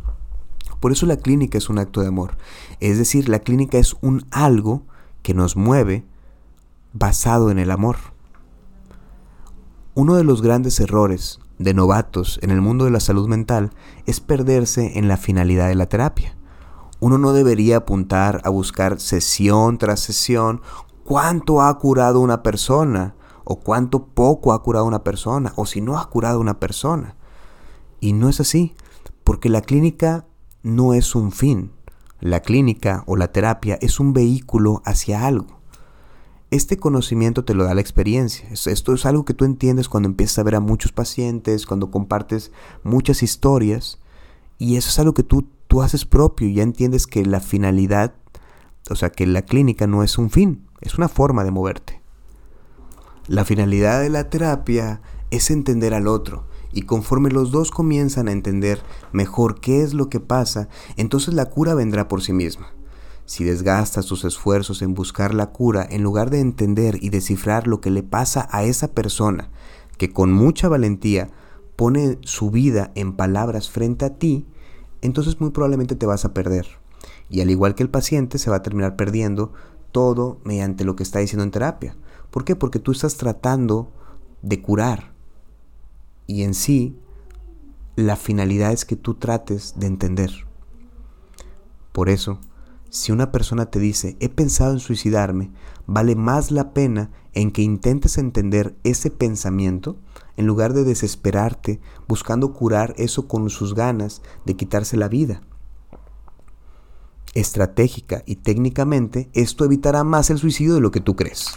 Por 0.80 0.92
eso 0.92 1.06
la 1.06 1.18
clínica 1.18 1.60
es 1.60 1.70
un 1.70 1.78
acto 1.78 2.02
de 2.02 2.08
amor. 2.08 2.38
Es 2.80 2.98
decir, 2.98 3.30
la 3.30 3.38
clínica 3.38 3.78
es 3.78 3.96
un 4.02 4.26
algo 4.32 4.82
que 5.22 5.36
nos 5.36 5.56
mueve 5.56 6.06
basado 6.94 7.52
en 7.52 7.60
el 7.60 7.70
amor. 7.70 7.98
Uno 9.94 10.16
de 10.16 10.24
los 10.24 10.42
grandes 10.42 10.80
errores 10.80 11.40
de 11.60 11.76
novatos 11.76 12.40
en 12.42 12.50
el 12.50 12.62
mundo 12.62 12.86
de 12.86 12.92
la 12.92 13.00
salud 13.00 13.28
mental 13.28 13.74
es 14.08 14.20
perderse 14.20 14.98
en 14.98 15.08
la 15.08 15.18
finalidad 15.18 15.68
de 15.68 15.76
la 15.76 15.86
terapia 15.86 16.36
uno 17.00 17.18
no 17.18 17.34
debería 17.34 17.78
apuntar 17.78 18.42
a 18.44 18.50
buscar 18.50 19.00
sesión 19.00 19.78
tras 19.78 20.02
sesión 20.02 20.62
cuánto 21.04 21.62
ha 21.62 21.78
curado 21.80 22.20
una 22.20 22.44
persona 22.44 23.16
o 23.44 23.60
cuánto 23.60 24.06
poco 24.06 24.54
ha 24.54 24.62
curado 24.62 24.86
una 24.86 25.04
persona 25.04 25.54
o 25.56 25.66
si 25.66 25.82
no 25.82 25.98
ha 25.98 26.10
curado 26.10 26.40
una 26.40 26.60
persona. 26.60 27.16
Y 28.00 28.14
no 28.14 28.30
es 28.30 28.40
así, 28.40 28.76
porque 29.24 29.50
la 29.50 29.62
clínica 29.62 30.26
no 30.62 30.94
es 30.94 31.16
un 31.16 31.32
fin. 31.32 31.72
La 32.20 32.42
clínica 32.42 33.04
o 33.08 33.16
la 33.16 33.32
terapia 33.32 33.78
es 33.82 34.00
un 34.00 34.14
vehículo 34.14 34.82
hacia 34.86 35.26
algo. 35.26 35.60
Este 36.52 36.78
conocimiento 36.78 37.46
te 37.46 37.54
lo 37.54 37.64
da 37.64 37.76
la 37.76 37.82
experiencia. 37.82 38.50
Esto 38.50 38.94
es 38.94 39.06
algo 39.06 39.24
que 39.24 39.34
tú 39.34 39.46
entiendes 39.46 39.88
cuando 39.88 40.10
empiezas 40.10 40.40
a 40.40 40.44
ver 40.44 40.56
a 40.56 40.60
muchos 40.60 40.92
pacientes, 40.92 41.66
cuando 41.66 41.92
compartes 41.92 42.52
muchas 42.84 43.24
historias. 43.24 44.00
Y 44.58 44.76
eso 44.76 44.90
es 44.90 45.00
algo 45.00 45.14
que 45.14 45.24
tú, 45.24 45.48
tú 45.70 45.82
haces 45.82 46.04
propio. 46.04 46.50
Ya 46.50 46.64
entiendes 46.64 47.08
que 47.08 47.26
la 47.26 47.40
finalidad, 47.40 48.14
o 48.90 48.96
sea, 48.96 49.10
que 49.10 49.26
la 49.26 49.44
clínica 49.44 49.88
no 49.88 50.04
es 50.04 50.18
un 50.18 50.30
fin, 50.30 50.68
es 50.82 50.98
una 50.98 51.08
forma 51.08 51.46
de 51.46 51.52
moverte. 51.52 52.02
La 53.28 53.46
finalidad 53.46 54.02
de 54.02 54.10
la 54.10 54.30
terapia 54.30 55.02
es 55.32 55.50
entender 55.50 55.94
al 55.94 56.08
otro. 56.08 56.48
Y 56.74 56.82
conforme 56.82 57.32
los 57.32 57.52
dos 57.52 57.72
comienzan 57.72 58.28
a 58.28 58.32
entender 58.32 58.82
mejor 59.12 59.62
qué 59.62 59.82
es 59.82 59.94
lo 59.94 60.10
que 60.10 60.20
pasa, 60.20 60.68
entonces 60.98 61.34
la 61.34 61.46
cura 61.46 61.74
vendrá 61.74 62.08
por 62.10 62.22
sí 62.22 62.34
misma. 62.34 62.74
Si 63.26 63.44
desgastas 63.44 64.08
tus 64.08 64.26
esfuerzos 64.26 64.82
en 64.82 64.96
buscar 64.96 65.34
la 65.34 65.52
cura 65.52 65.88
en 65.90 66.04
lugar 66.04 66.30
de 66.32 66.40
entender 66.40 66.98
y 67.02 67.10
descifrar 67.10 67.68
lo 67.68 67.80
que 67.80 67.92
le 67.92 68.04
pasa 68.04 68.48
a 68.52 68.64
esa 68.64 68.90
persona 68.90 69.50
que 69.98 70.12
con 70.12 70.32
mucha 70.32 70.68
valentía 70.68 71.30
pone 71.76 72.18
su 72.22 72.50
vida 72.50 72.92
en 72.96 73.16
palabras 73.16 73.70
frente 73.70 74.06
a 74.06 74.18
ti, 74.18 74.48
entonces 75.02 75.40
muy 75.40 75.52
probablemente 75.52 75.96
te 75.96 76.06
vas 76.06 76.26
a 76.26 76.34
perder. 76.34 76.68
Y 77.30 77.42
al 77.42 77.50
igual 77.50 77.76
que 77.76 77.84
el 77.84 77.90
paciente 77.90 78.38
se 78.38 78.50
va 78.50 78.58
a 78.58 78.64
terminar 78.64 78.96
perdiendo 78.96 79.54
todo 79.92 80.40
mediante 80.44 80.84
lo 80.84 80.96
que 80.96 81.04
está 81.04 81.20
diciendo 81.20 81.44
en 81.44 81.52
terapia. 81.52 81.96
¿Por 82.32 82.46
qué? 82.46 82.56
Porque 82.56 82.80
tú 82.80 82.92
estás 82.92 83.18
tratando 83.18 83.92
de 84.42 84.62
curar. 84.62 85.14
Y 86.28 86.44
en 86.44 86.54
sí, 86.54 86.98
la 87.96 88.16
finalidad 88.16 88.72
es 88.72 88.86
que 88.86 88.96
tú 88.96 89.16
trates 89.16 89.74
de 89.78 89.88
entender. 89.88 90.32
Por 91.92 92.10
eso, 92.10 92.40
si 92.90 93.12
una 93.12 93.32
persona 93.32 93.68
te 93.68 93.80
dice, 93.80 94.18
he 94.20 94.30
pensado 94.30 94.74
en 94.74 94.80
suicidarme, 94.80 95.52
vale 95.86 96.16
más 96.16 96.52
la 96.52 96.74
pena 96.74 97.12
en 97.34 97.52
que 97.52 97.62
intentes 97.62 98.18
entender 98.18 98.76
ese 98.84 99.12
pensamiento 99.12 99.98
en 100.38 100.48
lugar 100.48 100.74
de 100.74 100.84
desesperarte 100.84 101.80
buscando 102.08 102.54
curar 102.54 102.96
eso 102.98 103.28
con 103.28 103.50
sus 103.50 103.76
ganas 103.76 104.22
de 104.46 104.56
quitarse 104.56 104.98
la 104.98 105.08
vida. 105.08 105.42
Estratégica 107.36 108.24
y 108.26 108.38
técnicamente, 108.38 109.30
esto 109.34 109.66
evitará 109.66 110.04
más 110.04 110.30
el 110.32 110.40
suicidio 110.40 110.74
de 110.74 110.82
lo 110.82 110.92
que 110.92 111.02
tú 111.02 111.16
crees. 111.16 111.50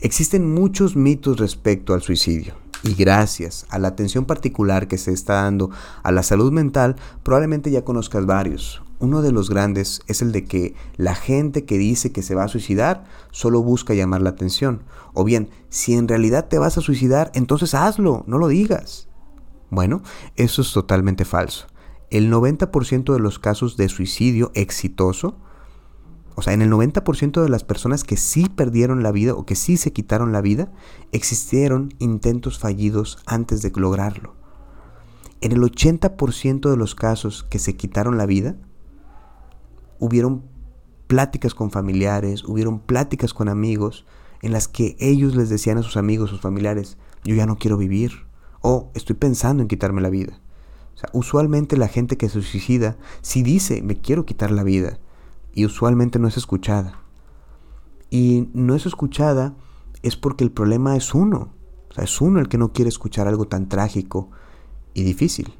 Existen 0.00 0.54
muchos 0.54 0.96
mitos 0.96 1.38
respecto 1.38 1.92
al 1.92 2.02
suicidio 2.02 2.54
y 2.82 2.94
gracias 2.94 3.66
a 3.68 3.78
la 3.78 3.88
atención 3.88 4.24
particular 4.24 4.88
que 4.88 4.98
se 4.98 5.12
está 5.12 5.42
dando 5.42 5.70
a 6.02 6.12
la 6.12 6.22
salud 6.22 6.52
mental, 6.52 6.96
probablemente 7.22 7.70
ya 7.70 7.84
conozcas 7.84 8.24
varios. 8.24 8.85
Uno 8.98 9.20
de 9.20 9.30
los 9.30 9.50
grandes 9.50 10.00
es 10.06 10.22
el 10.22 10.32
de 10.32 10.44
que 10.44 10.74
la 10.96 11.14
gente 11.14 11.66
que 11.66 11.76
dice 11.76 12.12
que 12.12 12.22
se 12.22 12.34
va 12.34 12.44
a 12.44 12.48
suicidar 12.48 13.04
solo 13.30 13.62
busca 13.62 13.92
llamar 13.92 14.22
la 14.22 14.30
atención. 14.30 14.84
O 15.12 15.24
bien, 15.24 15.50
si 15.68 15.94
en 15.94 16.08
realidad 16.08 16.48
te 16.48 16.58
vas 16.58 16.78
a 16.78 16.80
suicidar, 16.80 17.30
entonces 17.34 17.74
hazlo, 17.74 18.24
no 18.26 18.38
lo 18.38 18.48
digas. 18.48 19.08
Bueno, 19.70 20.02
eso 20.36 20.62
es 20.62 20.72
totalmente 20.72 21.26
falso. 21.26 21.66
El 22.08 22.32
90% 22.32 23.12
de 23.12 23.18
los 23.18 23.38
casos 23.38 23.76
de 23.76 23.88
suicidio 23.90 24.50
exitoso, 24.54 25.36
o 26.34 26.40
sea, 26.40 26.54
en 26.54 26.62
el 26.62 26.70
90% 26.70 27.42
de 27.42 27.48
las 27.48 27.64
personas 27.64 28.04
que 28.04 28.16
sí 28.16 28.48
perdieron 28.48 29.02
la 29.02 29.12
vida 29.12 29.34
o 29.34 29.44
que 29.44 29.56
sí 29.56 29.76
se 29.76 29.92
quitaron 29.92 30.32
la 30.32 30.40
vida, 30.40 30.72
existieron 31.12 31.92
intentos 31.98 32.58
fallidos 32.58 33.18
antes 33.26 33.60
de 33.60 33.72
lograrlo. 33.74 34.36
En 35.42 35.52
el 35.52 35.60
80% 35.60 36.70
de 36.70 36.76
los 36.76 36.94
casos 36.94 37.44
que 37.50 37.58
se 37.58 37.76
quitaron 37.76 38.16
la 38.16 38.26
vida, 38.26 38.56
hubieron 39.98 40.44
pláticas 41.06 41.54
con 41.54 41.70
familiares, 41.70 42.44
hubieron 42.44 42.80
pláticas 42.80 43.34
con 43.34 43.48
amigos 43.48 44.06
en 44.42 44.52
las 44.52 44.68
que 44.68 44.96
ellos 44.98 45.34
les 45.34 45.48
decían 45.48 45.78
a 45.78 45.82
sus 45.82 45.96
amigos, 45.96 46.30
sus 46.30 46.40
familiares, 46.40 46.98
yo 47.24 47.34
ya 47.34 47.46
no 47.46 47.56
quiero 47.56 47.76
vivir 47.76 48.26
o 48.60 48.90
estoy 48.94 49.16
pensando 49.16 49.62
en 49.62 49.68
quitarme 49.68 50.00
la 50.00 50.10
vida. 50.10 50.40
Usualmente 51.12 51.76
la 51.76 51.88
gente 51.88 52.16
que 52.16 52.28
se 52.28 52.40
suicida 52.40 52.96
si 53.20 53.42
dice 53.42 53.82
me 53.82 54.00
quiero 54.00 54.24
quitar 54.24 54.50
la 54.50 54.62
vida 54.62 54.98
y 55.52 55.64
usualmente 55.66 56.18
no 56.18 56.28
es 56.28 56.36
escuchada. 56.36 57.00
Y 58.10 58.48
no 58.54 58.74
es 58.74 58.86
escuchada 58.86 59.54
es 60.02 60.16
porque 60.16 60.44
el 60.44 60.52
problema 60.52 60.96
es 60.96 61.14
uno. 61.14 61.54
Es 61.96 62.20
uno 62.20 62.40
el 62.40 62.48
que 62.48 62.58
no 62.58 62.72
quiere 62.72 62.88
escuchar 62.88 63.26
algo 63.26 63.46
tan 63.46 63.68
trágico 63.68 64.30
y 64.94 65.02
difícil. 65.02 65.54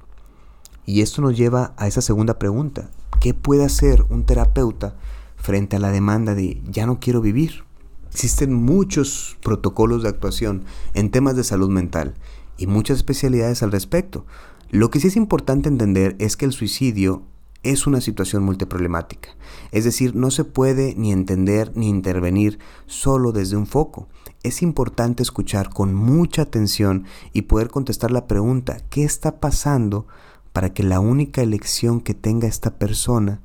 Y 0.86 1.02
esto 1.02 1.20
nos 1.20 1.36
lleva 1.36 1.74
a 1.76 1.88
esa 1.88 2.00
segunda 2.00 2.38
pregunta. 2.38 2.90
¿Qué 3.20 3.34
puede 3.34 3.64
hacer 3.64 4.04
un 4.08 4.24
terapeuta 4.24 4.96
frente 5.34 5.76
a 5.76 5.80
la 5.80 5.90
demanda 5.90 6.34
de 6.36 6.62
ya 6.70 6.86
no 6.86 7.00
quiero 7.00 7.20
vivir? 7.20 7.64
Existen 8.12 8.54
muchos 8.54 9.36
protocolos 9.42 10.04
de 10.04 10.08
actuación 10.08 10.64
en 10.94 11.10
temas 11.10 11.34
de 11.34 11.44
salud 11.44 11.68
mental 11.68 12.14
y 12.56 12.68
muchas 12.68 12.98
especialidades 12.98 13.64
al 13.64 13.72
respecto. 13.72 14.24
Lo 14.70 14.90
que 14.90 15.00
sí 15.00 15.08
es 15.08 15.16
importante 15.16 15.68
entender 15.68 16.14
es 16.20 16.36
que 16.36 16.44
el 16.44 16.52
suicidio 16.52 17.24
es 17.62 17.86
una 17.88 18.00
situación 18.00 18.44
multiproblemática. 18.44 19.30
Es 19.72 19.84
decir, 19.84 20.14
no 20.14 20.30
se 20.30 20.44
puede 20.44 20.94
ni 20.96 21.10
entender 21.10 21.72
ni 21.74 21.88
intervenir 21.88 22.60
solo 22.86 23.32
desde 23.32 23.56
un 23.56 23.66
foco. 23.66 24.08
Es 24.44 24.62
importante 24.62 25.24
escuchar 25.24 25.70
con 25.70 25.94
mucha 25.94 26.42
atención 26.42 27.06
y 27.32 27.42
poder 27.42 27.68
contestar 27.68 28.12
la 28.12 28.28
pregunta, 28.28 28.78
¿qué 28.88 29.02
está 29.02 29.40
pasando 29.40 30.06
para 30.56 30.72
que 30.72 30.82
la 30.82 31.00
única 31.00 31.42
elección 31.42 32.00
que 32.00 32.14
tenga 32.14 32.48
esta 32.48 32.78
persona 32.78 33.42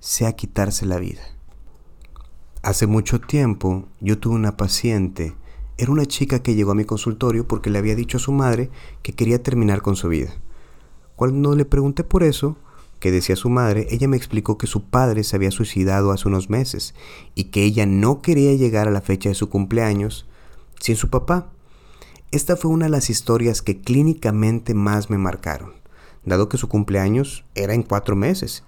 sea 0.00 0.32
quitarse 0.32 0.86
la 0.86 0.98
vida. 0.98 1.20
Hace 2.62 2.88
mucho 2.88 3.20
tiempo 3.20 3.86
yo 4.00 4.18
tuve 4.18 4.34
una 4.34 4.56
paciente, 4.56 5.36
era 5.76 5.92
una 5.92 6.04
chica 6.04 6.42
que 6.42 6.56
llegó 6.56 6.72
a 6.72 6.74
mi 6.74 6.84
consultorio 6.84 7.46
porque 7.46 7.70
le 7.70 7.78
había 7.78 7.94
dicho 7.94 8.16
a 8.16 8.20
su 8.20 8.32
madre 8.32 8.70
que 9.02 9.12
quería 9.12 9.40
terminar 9.40 9.82
con 9.82 9.94
su 9.94 10.08
vida. 10.08 10.32
Cuando 11.14 11.54
le 11.54 11.64
pregunté 11.64 12.02
por 12.02 12.24
eso, 12.24 12.56
que 12.98 13.12
decía 13.12 13.36
su 13.36 13.50
madre, 13.50 13.86
ella 13.90 14.08
me 14.08 14.16
explicó 14.16 14.58
que 14.58 14.66
su 14.66 14.82
padre 14.82 15.22
se 15.22 15.36
había 15.36 15.52
suicidado 15.52 16.10
hace 16.10 16.26
unos 16.26 16.50
meses 16.50 16.92
y 17.36 17.52
que 17.52 17.62
ella 17.62 17.86
no 17.86 18.20
quería 18.20 18.52
llegar 18.54 18.88
a 18.88 18.90
la 18.90 19.00
fecha 19.00 19.28
de 19.28 19.36
su 19.36 19.48
cumpleaños 19.48 20.26
sin 20.80 20.96
su 20.96 21.08
papá. 21.08 21.52
Esta 22.32 22.56
fue 22.56 22.72
una 22.72 22.86
de 22.86 22.90
las 22.90 23.10
historias 23.10 23.62
que 23.62 23.80
clínicamente 23.80 24.74
más 24.74 25.08
me 25.08 25.18
marcaron 25.18 25.77
dado 26.28 26.48
que 26.48 26.58
su 26.58 26.68
cumpleaños 26.68 27.44
era 27.54 27.74
en 27.74 27.82
cuatro 27.82 28.16
meses, 28.16 28.64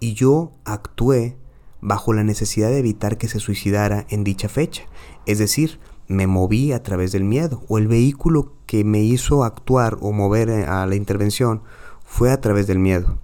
y 0.00 0.14
yo 0.14 0.52
actué 0.64 1.36
bajo 1.80 2.12
la 2.12 2.24
necesidad 2.24 2.70
de 2.70 2.78
evitar 2.78 3.18
que 3.18 3.28
se 3.28 3.40
suicidara 3.40 4.06
en 4.08 4.24
dicha 4.24 4.48
fecha, 4.48 4.84
es 5.26 5.38
decir, 5.38 5.78
me 6.08 6.26
moví 6.26 6.72
a 6.72 6.82
través 6.82 7.12
del 7.12 7.24
miedo, 7.24 7.62
o 7.68 7.78
el 7.78 7.88
vehículo 7.88 8.52
que 8.66 8.84
me 8.84 9.00
hizo 9.00 9.44
actuar 9.44 9.96
o 10.00 10.12
mover 10.12 10.48
eh, 10.50 10.64
a 10.64 10.86
la 10.86 10.96
intervención 10.96 11.62
fue 12.04 12.30
a 12.30 12.40
través 12.40 12.66
del 12.66 12.78
miedo. 12.78 13.18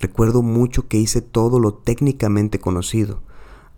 Recuerdo 0.00 0.42
mucho 0.42 0.88
que 0.88 0.98
hice 0.98 1.22
todo 1.22 1.58
lo 1.58 1.74
técnicamente 1.74 2.58
conocido. 2.58 3.22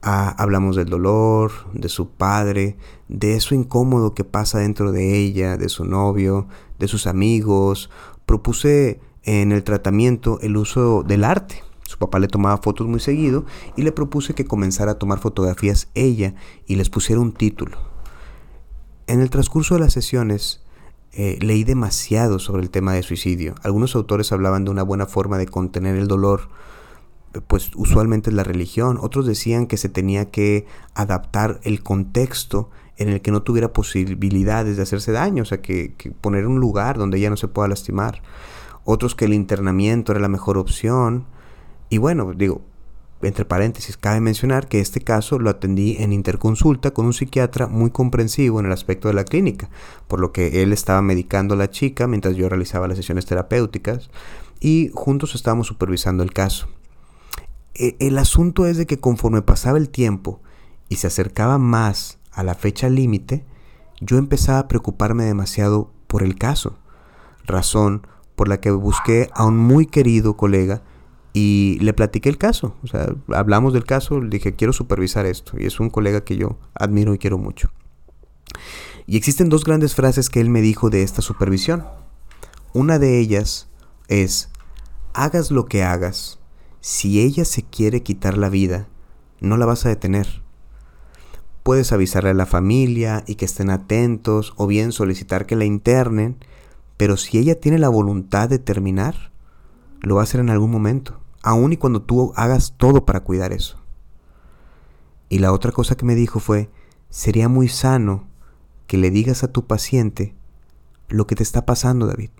Ah, 0.03 0.35
hablamos 0.39 0.77
del 0.77 0.89
dolor, 0.89 1.53
de 1.73 1.89
su 1.89 2.11
padre, 2.11 2.77
de 3.09 3.35
eso 3.35 3.55
incómodo 3.55 4.15
que 4.15 4.25
pasa 4.25 4.59
dentro 4.59 4.93
de 4.93 5.17
ella, 5.17 5.57
de 5.57 5.69
su 5.69 5.85
novio, 5.85 6.47
de 6.79 6.89
sus 6.89 7.07
amigos. 7.07 7.91
Propuse 8.25 9.01
en 9.26 9.52
el 9.52 9.64
tratamiento 9.64 10.38
el 10.40 10.56
uso 10.56 11.02
del 11.02 11.25
arte. 11.25 11.62
Su 11.83 11.99
papá 11.99 12.18
le 12.18 12.28
tomaba 12.28 12.56
fotos 12.59 12.87
muy 12.87 13.00
seguido 13.00 13.45
y 13.76 13.83
le 13.83 13.92
propuse 13.92 14.35
que 14.35 14.47
comenzara 14.47 14.92
a 14.92 14.99
tomar 14.99 15.18
fotografías 15.18 15.88
ella 15.95 16.35
y 16.66 16.76
les 16.76 16.88
pusiera 16.90 17.21
un 17.21 17.33
título. 17.33 17.76
En 19.06 19.21
el 19.21 19.30
transcurso 19.30 19.75
de 19.75 19.80
las 19.80 19.92
sesiones 19.92 20.62
eh, 21.12 21.38
leí 21.40 21.64
demasiado 21.64 22.38
sobre 22.38 22.62
el 22.62 22.71
tema 22.71 22.92
de 22.95 23.02
suicidio. 23.02 23.54
Algunos 23.62 23.95
autores 23.95 24.33
hablaban 24.33 24.64
de 24.64 24.71
una 24.71 24.83
buena 24.83 25.06
forma 25.06 25.38
de 25.38 25.47
contener 25.47 25.97
el 25.97 26.09
dolor, 26.09 26.49
pues 27.47 27.71
usualmente 27.75 28.30
es 28.30 28.37
la 28.37 28.45
religión. 28.45 28.99
Otros 29.00 29.26
decían 29.26 29.66
que 29.66 29.76
se 29.76 29.88
tenía 29.88 30.30
que 30.30 30.66
adaptar 30.95 31.61
el 31.64 31.83
contexto 31.83 32.71
en 32.97 33.11
el 33.11 33.21
que 33.21 33.30
no 33.30 33.42
tuviera 33.42 33.73
posibilidades 33.73 34.76
de 34.76 34.83
hacerse 34.83 35.12
daño, 35.12 35.42
o 35.42 35.47
sea, 35.47 35.61
que, 35.61 35.95
que 35.95 36.11
poner 36.11 36.47
un 36.47 36.61
lugar 36.61 36.97
donde 36.97 37.18
ella 37.18 37.30
no 37.30 37.37
se 37.37 37.49
pueda 37.49 37.68
lastimar 37.68 38.23
otros 38.87 39.14
que 39.14 39.26
el 39.26 39.35
internamiento 39.35 40.12
era 40.12 40.21
la 40.23 40.28
mejor 40.28 40.57
opción. 40.57 41.26
Y 41.90 41.99
bueno, 41.99 42.33
digo, 42.35 42.62
entre 43.21 43.45
paréntesis, 43.45 43.97
cabe 43.97 44.21
mencionar 44.21 44.69
que 44.69 44.81
este 44.81 45.00
caso 45.00 45.38
lo 45.38 45.50
atendí 45.50 45.97
en 45.99 46.12
interconsulta 46.12 46.93
con 46.93 47.07
un 47.07 47.12
psiquiatra 47.12 47.66
muy 47.66 47.90
comprensivo 47.90 48.61
en 48.61 48.66
el 48.66 48.73
aspecto 48.73 49.09
de 49.09 49.14
la 49.14 49.25
clínica, 49.25 49.69
por 50.07 50.21
lo 50.21 50.33
que 50.33 50.62
él 50.62 50.73
estaba 50.73 51.02
medicando 51.02 51.55
a 51.55 51.59
la 51.59 51.71
chica 51.71 52.07
mientras 52.07 52.37
yo 52.37 52.49
realizaba 52.49 52.88
las 52.88 52.97
sesiones 52.97 53.26
terapéuticas 53.26 54.11
y 54.61 54.90
juntos 54.95 55.35
estábamos 55.35 55.66
supervisando 55.66 56.23
el 56.23 56.33
caso. 56.33 56.69
E, 57.75 57.97
el 57.99 58.19
asunto 58.19 58.66
es 58.66 58.76
de 58.76 58.87
que 58.87 59.00
conforme 59.00 59.43
pasaba 59.43 59.78
el 59.78 59.90
tiempo 59.90 60.40
y 60.88 60.97
se 60.97 61.09
acercaba 61.09 61.59
más 61.59 62.19
a 62.33 62.45
la 62.45 62.55
fecha 62.55 62.88
límite, 62.88 63.45
yo 64.00 64.19
empezaba 64.19 64.61
a 64.61 64.69
preocuparme 64.69 65.25
demasiado 65.25 65.90
por 66.07 66.23
el 66.23 66.37
caso, 66.37 66.78
razón 67.45 68.07
por 68.37 68.49
la 68.49 68.61
que 68.61 68.71
busqué 68.71 69.31
a 69.35 69.45
un 69.45 69.57
muy 69.57 69.87
querido 69.87 70.37
colega 70.37 70.83
y 71.33 71.78
le 71.81 71.93
platiqué 71.93 72.28
el 72.28 72.38
caso. 72.38 72.76
O 72.83 72.87
sea, 72.87 73.09
hablamos 73.35 73.73
del 73.73 73.85
caso, 73.85 74.21
le 74.21 74.31
dije, 74.31 74.55
quiero 74.55 74.73
supervisar 74.73 75.26
esto. 75.26 75.59
Y 75.59 75.66
es 75.66 75.81
un 75.81 75.90
colega 75.90 76.25
que 76.25 76.37
yo 76.37 76.59
admiro 76.75 77.12
y 77.12 77.19
quiero 77.19 77.38
mucho. 77.38 77.71
Y 79.07 79.16
existen 79.16 79.49
dos 79.49 79.64
grandes 79.64 79.95
frases 79.95 80.31
que 80.31 80.40
él 80.40 80.50
me 80.50 80.61
dijo 80.61 80.90
de 80.90 81.02
esta 81.02 81.23
supervisión. 81.23 81.85
Una 82.73 82.99
de 82.99 83.19
ellas 83.19 83.69
es, 84.09 84.50
hagas 85.14 85.50
lo 85.50 85.66
que 85.66 85.83
hagas, 85.83 86.38
si 86.81 87.21
ella 87.21 87.45
se 87.45 87.62
quiere 87.62 88.02
quitar 88.02 88.38
la 88.38 88.49
vida, 88.49 88.88
no 89.40 89.57
la 89.57 89.66
vas 89.66 89.87
a 89.87 89.88
detener. 89.88 90.43
Puedes 91.62 91.93
avisarle 91.93 92.31
a 92.31 92.35
la 92.35 92.47
familia 92.47 93.25
y 93.26 93.35
que 93.35 93.45
estén 93.45 93.71
atentos 93.71 94.55
o 94.57 94.66
bien 94.66 94.93
solicitar 94.93 95.47
que 95.47 95.57
la 95.57 95.64
internen, 95.64 96.37
pero 96.97 97.17
si 97.17 97.38
ella 97.38 97.61
tiene 97.61 97.79
la 97.79 97.88
voluntad 97.88 98.49
de 98.49 98.59
terminar, 98.59 99.33
lo 100.00 100.17
va 100.17 100.23
a 100.23 100.25
hacer 100.25 100.41
en 100.41 100.50
algún 100.50 100.71
momento 100.71 101.21
aun 101.47 101.73
y 101.73 101.76
cuando 101.76 102.03
tú 102.03 102.33
hagas 102.35 102.75
todo 102.76 103.07
para 103.07 103.21
cuidar 103.21 103.53
eso. 103.53 103.79
Y 105.29 105.38
la 105.38 105.53
otra 105.53 105.71
cosa 105.71 105.97
que 105.97 106.05
me 106.05 106.17
dijo 106.17 106.41
fue, 106.41 106.71
sería 107.09 107.49
muy 107.49 107.69
sano 107.69 108.26
que 108.88 108.99
le 108.99 109.11
digas 109.11 109.45
a 109.45 109.53
tu 109.53 109.65
paciente 109.65 110.35
lo 111.09 111.29
que 111.29 111.37
te 111.37 111.45
está 111.45 111.65
pasando, 111.65 112.09
David. 112.09 112.31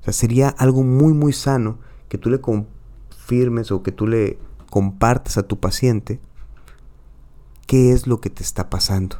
O 0.00 0.04
sea, 0.04 0.14
sería 0.14 0.48
algo 0.48 0.82
muy, 0.82 1.12
muy 1.12 1.34
sano 1.34 1.78
que 2.08 2.16
tú 2.16 2.30
le 2.30 2.40
confirmes 2.40 3.70
o 3.70 3.82
que 3.82 3.92
tú 3.92 4.06
le 4.06 4.38
compartas 4.70 5.36
a 5.36 5.42
tu 5.42 5.60
paciente 5.60 6.18
qué 7.66 7.92
es 7.92 8.06
lo 8.06 8.22
que 8.22 8.30
te 8.30 8.42
está 8.42 8.70
pasando. 8.70 9.18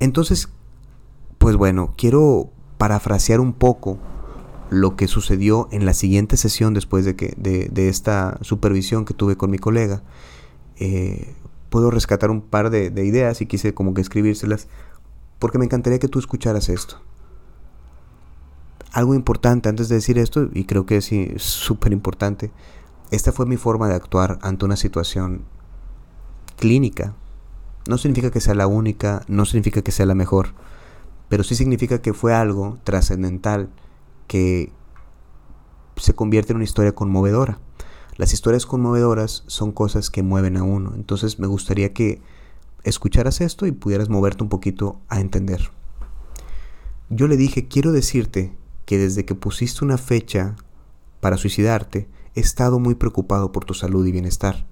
Entonces, 0.00 0.48
pues 1.36 1.56
bueno, 1.56 1.92
quiero 1.98 2.52
parafrasear 2.78 3.40
un 3.40 3.52
poco 3.52 3.98
lo 4.70 4.96
que 4.96 5.08
sucedió 5.08 5.68
en 5.72 5.86
la 5.86 5.94
siguiente 5.94 6.36
sesión 6.36 6.74
después 6.74 7.04
de, 7.04 7.16
que, 7.16 7.34
de, 7.36 7.88
esta 7.88 8.38
supervisión 8.42 9.04
que 9.04 9.14
tuve 9.14 9.36
con 9.36 9.50
mi 9.50 9.58
colega. 9.58 10.02
Eh, 10.76 11.34
puedo 11.70 11.90
rescatar 11.90 12.30
un 12.30 12.40
par 12.40 12.70
de, 12.70 12.86
ideas 13.04 13.40
y 13.40 13.46
quise 13.46 13.74
como 13.74 13.94
que 13.94 14.00
escribírselas 14.00 14.68
porque 15.38 15.58
me 15.58 15.64
encantaría 15.64 15.98
que 15.98 16.08
tú 16.08 16.18
escucharas 16.18 16.68
esto. 16.68 17.00
Algo 18.92 19.14
importante 19.14 19.68
antes 19.68 19.88
de 19.88 19.96
decir 19.96 20.18
esto, 20.18 20.48
y 20.52 20.64
creo 20.64 20.86
que 20.86 20.96
es 20.96 21.12
súper 21.36 21.92
importante, 21.92 22.50
esta 23.10 23.32
fue 23.32 23.46
mi 23.46 23.56
forma 23.56 23.86
de 23.88 23.94
actuar 23.94 24.38
ante 24.42 24.64
una 24.64 24.76
situación 24.76 25.44
clínica. 26.56 27.14
No 27.86 27.98
significa 27.98 28.30
que 28.30 28.40
sea 28.40 28.54
la 28.54 28.66
única, 28.66 29.22
no 29.28 29.44
significa 29.44 29.82
que 29.82 29.92
sea 29.92 30.06
la 30.06 30.14
mejor, 30.14 30.48
pero 31.28 31.44
sí 31.44 31.54
significa 31.54 32.00
que 32.00 32.14
fue 32.14 32.34
algo 32.34 32.78
trascendental 32.84 33.70
que 34.26 34.72
se 35.96 36.14
convierte 36.14 36.52
en 36.52 36.56
una 36.56 36.64
historia 36.64 36.94
conmovedora. 36.94 37.58
Las 38.16 38.32
historias 38.32 38.66
conmovedoras 38.66 39.44
son 39.46 39.72
cosas 39.72 40.10
que 40.10 40.22
mueven 40.22 40.56
a 40.56 40.62
uno. 40.62 40.92
Entonces 40.94 41.38
me 41.38 41.46
gustaría 41.46 41.92
que 41.92 42.20
escucharas 42.82 43.40
esto 43.40 43.66
y 43.66 43.72
pudieras 43.72 44.08
moverte 44.08 44.42
un 44.42 44.48
poquito 44.48 45.00
a 45.08 45.20
entender. 45.20 45.70
Yo 47.10 47.28
le 47.28 47.36
dije, 47.36 47.68
quiero 47.68 47.92
decirte 47.92 48.56
que 48.84 48.98
desde 48.98 49.24
que 49.24 49.34
pusiste 49.34 49.84
una 49.84 49.98
fecha 49.98 50.56
para 51.20 51.36
suicidarte, 51.36 52.08
he 52.34 52.40
estado 52.40 52.78
muy 52.78 52.94
preocupado 52.94 53.52
por 53.52 53.64
tu 53.64 53.74
salud 53.74 54.06
y 54.06 54.12
bienestar. 54.12 54.66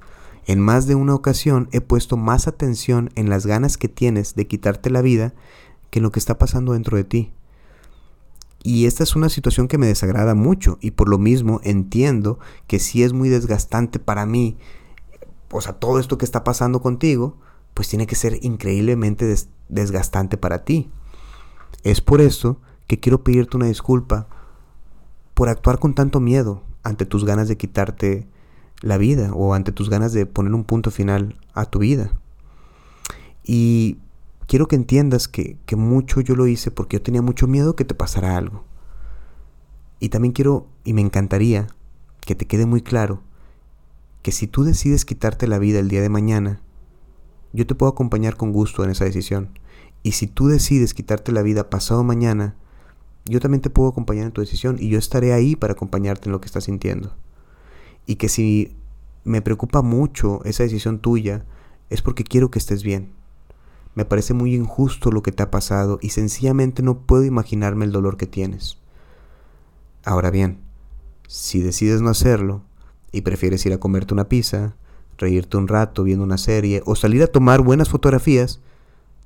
En 0.46 0.60
más 0.60 0.86
de 0.86 0.94
una 0.94 1.14
ocasión 1.14 1.68
he 1.72 1.80
puesto 1.80 2.16
más 2.16 2.46
atención 2.46 3.10
en 3.14 3.28
las 3.28 3.46
ganas 3.46 3.76
que 3.76 3.88
tienes 3.88 4.34
de 4.34 4.46
quitarte 4.46 4.90
la 4.90 5.02
vida 5.02 5.34
que 5.90 5.98
en 5.98 6.02
lo 6.04 6.12
que 6.12 6.18
está 6.18 6.38
pasando 6.38 6.72
dentro 6.72 6.96
de 6.96 7.04
ti. 7.04 7.32
Y 8.62 8.86
esta 8.86 9.04
es 9.04 9.14
una 9.14 9.28
situación 9.28 9.68
que 9.68 9.78
me 9.78 9.86
desagrada 9.86 10.34
mucho 10.34 10.78
y 10.80 10.90
por 10.90 11.08
lo 11.08 11.18
mismo 11.18 11.60
entiendo 11.62 12.38
que 12.66 12.78
si 12.78 13.04
es 13.04 13.12
muy 13.12 13.28
desgastante 13.28 13.98
para 13.98 14.26
mí, 14.26 14.58
o 15.50 15.60
sea, 15.60 15.74
todo 15.74 16.00
esto 16.00 16.18
que 16.18 16.24
está 16.24 16.42
pasando 16.42 16.80
contigo, 16.80 17.36
pues 17.74 17.88
tiene 17.88 18.06
que 18.06 18.16
ser 18.16 18.44
increíblemente 18.44 19.32
desgastante 19.68 20.36
para 20.36 20.64
ti. 20.64 20.90
Es 21.84 22.00
por 22.00 22.20
eso 22.20 22.60
que 22.86 22.98
quiero 22.98 23.22
pedirte 23.22 23.56
una 23.56 23.66
disculpa 23.66 24.26
por 25.34 25.48
actuar 25.48 25.78
con 25.78 25.94
tanto 25.94 26.18
miedo 26.18 26.62
ante 26.82 27.06
tus 27.06 27.24
ganas 27.24 27.46
de 27.48 27.56
quitarte 27.56 28.26
la 28.80 28.98
vida 28.98 29.32
o 29.32 29.54
ante 29.54 29.72
tus 29.72 29.90
ganas 29.90 30.12
de 30.12 30.26
poner 30.26 30.54
un 30.54 30.64
punto 30.64 30.90
final 30.90 31.38
a 31.52 31.66
tu 31.66 31.80
vida. 31.80 32.10
Y 33.44 33.98
quiero 34.46 34.68
que 34.68 34.76
entiendas 34.76 35.28
que, 35.28 35.58
mucho 35.76 36.20
yo 36.20 36.36
lo 36.36 36.46
hice 36.46 36.70
porque 36.70 36.96
yo 36.96 37.02
tenía 37.02 37.22
mucho 37.22 37.46
miedo 37.46 37.76
que 37.76 37.84
te 37.84 37.94
pasara 37.94 38.36
algo. 38.36 38.64
Y 40.00 40.08
también 40.10 40.32
quiero, 40.32 40.68
y 40.84 40.92
me 40.92 41.00
encantaría, 41.00 41.68
que 42.20 42.34
te 42.34 42.46
quede 42.46 42.66
muy 42.66 42.82
claro, 42.82 43.22
que 44.22 44.32
si 44.32 44.46
tú 44.46 44.64
decides 44.64 45.04
quitarte 45.04 45.46
la 45.46 45.58
vida 45.58 45.78
el 45.78 45.88
día 45.88 46.02
de 46.02 46.08
mañana, 46.08 46.60
yo 47.52 47.66
te 47.66 47.74
puedo 47.74 47.92
acompañar 47.92 48.36
con 48.36 48.52
gusto 48.52 48.84
en 48.84 48.90
esa 48.90 49.04
decisión. 49.04 49.58
Y 50.02 50.12
si 50.12 50.26
tú 50.26 50.48
decides 50.48 50.94
quitarte 50.94 51.32
la 51.32 51.42
vida 51.42 51.70
pasado 51.70 52.04
mañana, 52.04 52.56
yo 53.24 53.40
también 53.40 53.60
te 53.60 53.70
puedo 53.70 53.88
acompañar 53.88 54.26
en 54.26 54.32
tu 54.32 54.40
decisión 54.40 54.76
y 54.78 54.88
yo 54.88 54.98
estaré 54.98 55.32
ahí 55.32 55.56
para 55.56 55.72
acompañarte 55.72 56.28
en 56.28 56.32
lo 56.32 56.40
que 56.40 56.46
estás 56.46 56.64
sintiendo. 56.64 57.14
Y 58.06 58.16
que 58.16 58.28
si 58.28 58.76
me 59.24 59.42
preocupa 59.42 59.82
mucho 59.82 60.44
esa 60.44 60.62
decisión 60.62 61.00
tuya, 61.00 61.44
es 61.90 62.02
porque 62.02 62.24
quiero 62.24 62.50
que 62.50 62.58
estés 62.58 62.82
bien. 62.82 63.12
Me 63.96 64.04
parece 64.04 64.34
muy 64.34 64.54
injusto 64.54 65.10
lo 65.10 65.22
que 65.22 65.32
te 65.32 65.42
ha 65.42 65.50
pasado 65.50 65.98
y 66.02 66.10
sencillamente 66.10 66.82
no 66.82 67.06
puedo 67.06 67.24
imaginarme 67.24 67.86
el 67.86 67.92
dolor 67.92 68.18
que 68.18 68.26
tienes. 68.26 68.76
Ahora 70.04 70.30
bien, 70.30 70.60
si 71.26 71.60
decides 71.60 72.02
no 72.02 72.10
hacerlo 72.10 72.62
y 73.10 73.22
prefieres 73.22 73.64
ir 73.64 73.72
a 73.72 73.80
comerte 73.80 74.12
una 74.12 74.28
pizza, 74.28 74.76
reírte 75.16 75.56
un 75.56 75.66
rato 75.66 76.04
viendo 76.04 76.22
una 76.22 76.36
serie 76.36 76.82
o 76.84 76.94
salir 76.94 77.22
a 77.22 77.26
tomar 77.26 77.62
buenas 77.62 77.88
fotografías, 77.88 78.60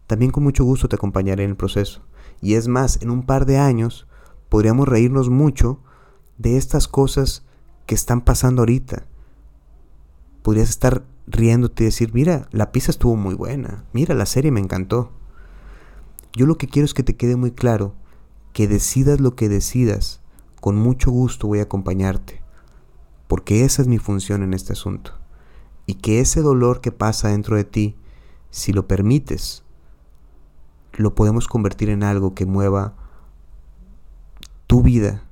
también 0.07 0.31
con 0.31 0.45
mucho 0.45 0.63
gusto 0.63 0.89
te 0.89 0.95
acompañaré 0.95 1.43
en 1.43 1.51
el 1.51 1.57
proceso. 1.57 2.03
Y 2.41 2.55
es 2.55 2.69
más, 2.69 3.03
en 3.03 3.11
un 3.11 3.27
par 3.27 3.47
de 3.47 3.59
años 3.59 4.07
podríamos 4.49 4.89
reírnos 4.89 5.31
mucho 5.31 5.81
de 6.39 6.57
estas 6.57 6.87
cosas 6.87 7.45
que 7.87 7.97
están 7.97 8.21
pasando 8.21 8.63
ahorita. 8.63 9.05
Podrías 10.43 10.71
estar 10.71 11.03
riéndote 11.31 11.85
y 11.85 11.87
decir, 11.87 12.13
mira, 12.13 12.49
la 12.51 12.73
pizza 12.73 12.91
estuvo 12.91 13.17
muy 13.17 13.35
buena, 13.35 13.85
mira, 13.93 14.15
la 14.15 14.27
serie 14.27 14.51
me 14.51 14.61
encantó. 14.61 15.13
Yo 16.33 16.47
lo 16.47 16.57
que 16.57 16.69
quiero 16.69 16.85
es 16.85 16.95
que 16.95 17.03
te 17.03 17.17
quede 17.17 17.37
muy 17.37 17.51
claro 17.51 17.95
que 18.53 18.69
decidas 18.69 19.21
lo 19.21 19.35
que 19.35 19.49
decidas, 19.49 20.21
con 20.61 20.77
mucho 20.77 21.11
gusto 21.11 21.47
voy 21.47 21.61
a 21.61 21.65
acompañarte, 21.65 22.43
porque 23.29 23.65
esa 23.65 23.83
es 23.83 23.89
mi 23.89 23.99
función 23.99 24.43
en 24.43 24.55
este 24.55 24.73
asunto. 24.73 25.13
Y 25.87 25.95
que 25.95 26.21
ese 26.21 26.43
dolor 26.43 26.81
que 26.81 26.93
pasa 26.93 27.29
dentro 27.29 27.57
de 27.57 27.65
ti, 27.65 27.97
si 28.51 28.73
lo 28.73 28.87
permites, 28.87 29.65
lo 30.93 31.15
podemos 31.15 31.49
convertir 31.49 31.89
en 31.89 32.03
algo 32.03 32.35
que 32.35 32.47
mueva 32.47 32.95
tu 34.67 34.83
vida 34.83 35.25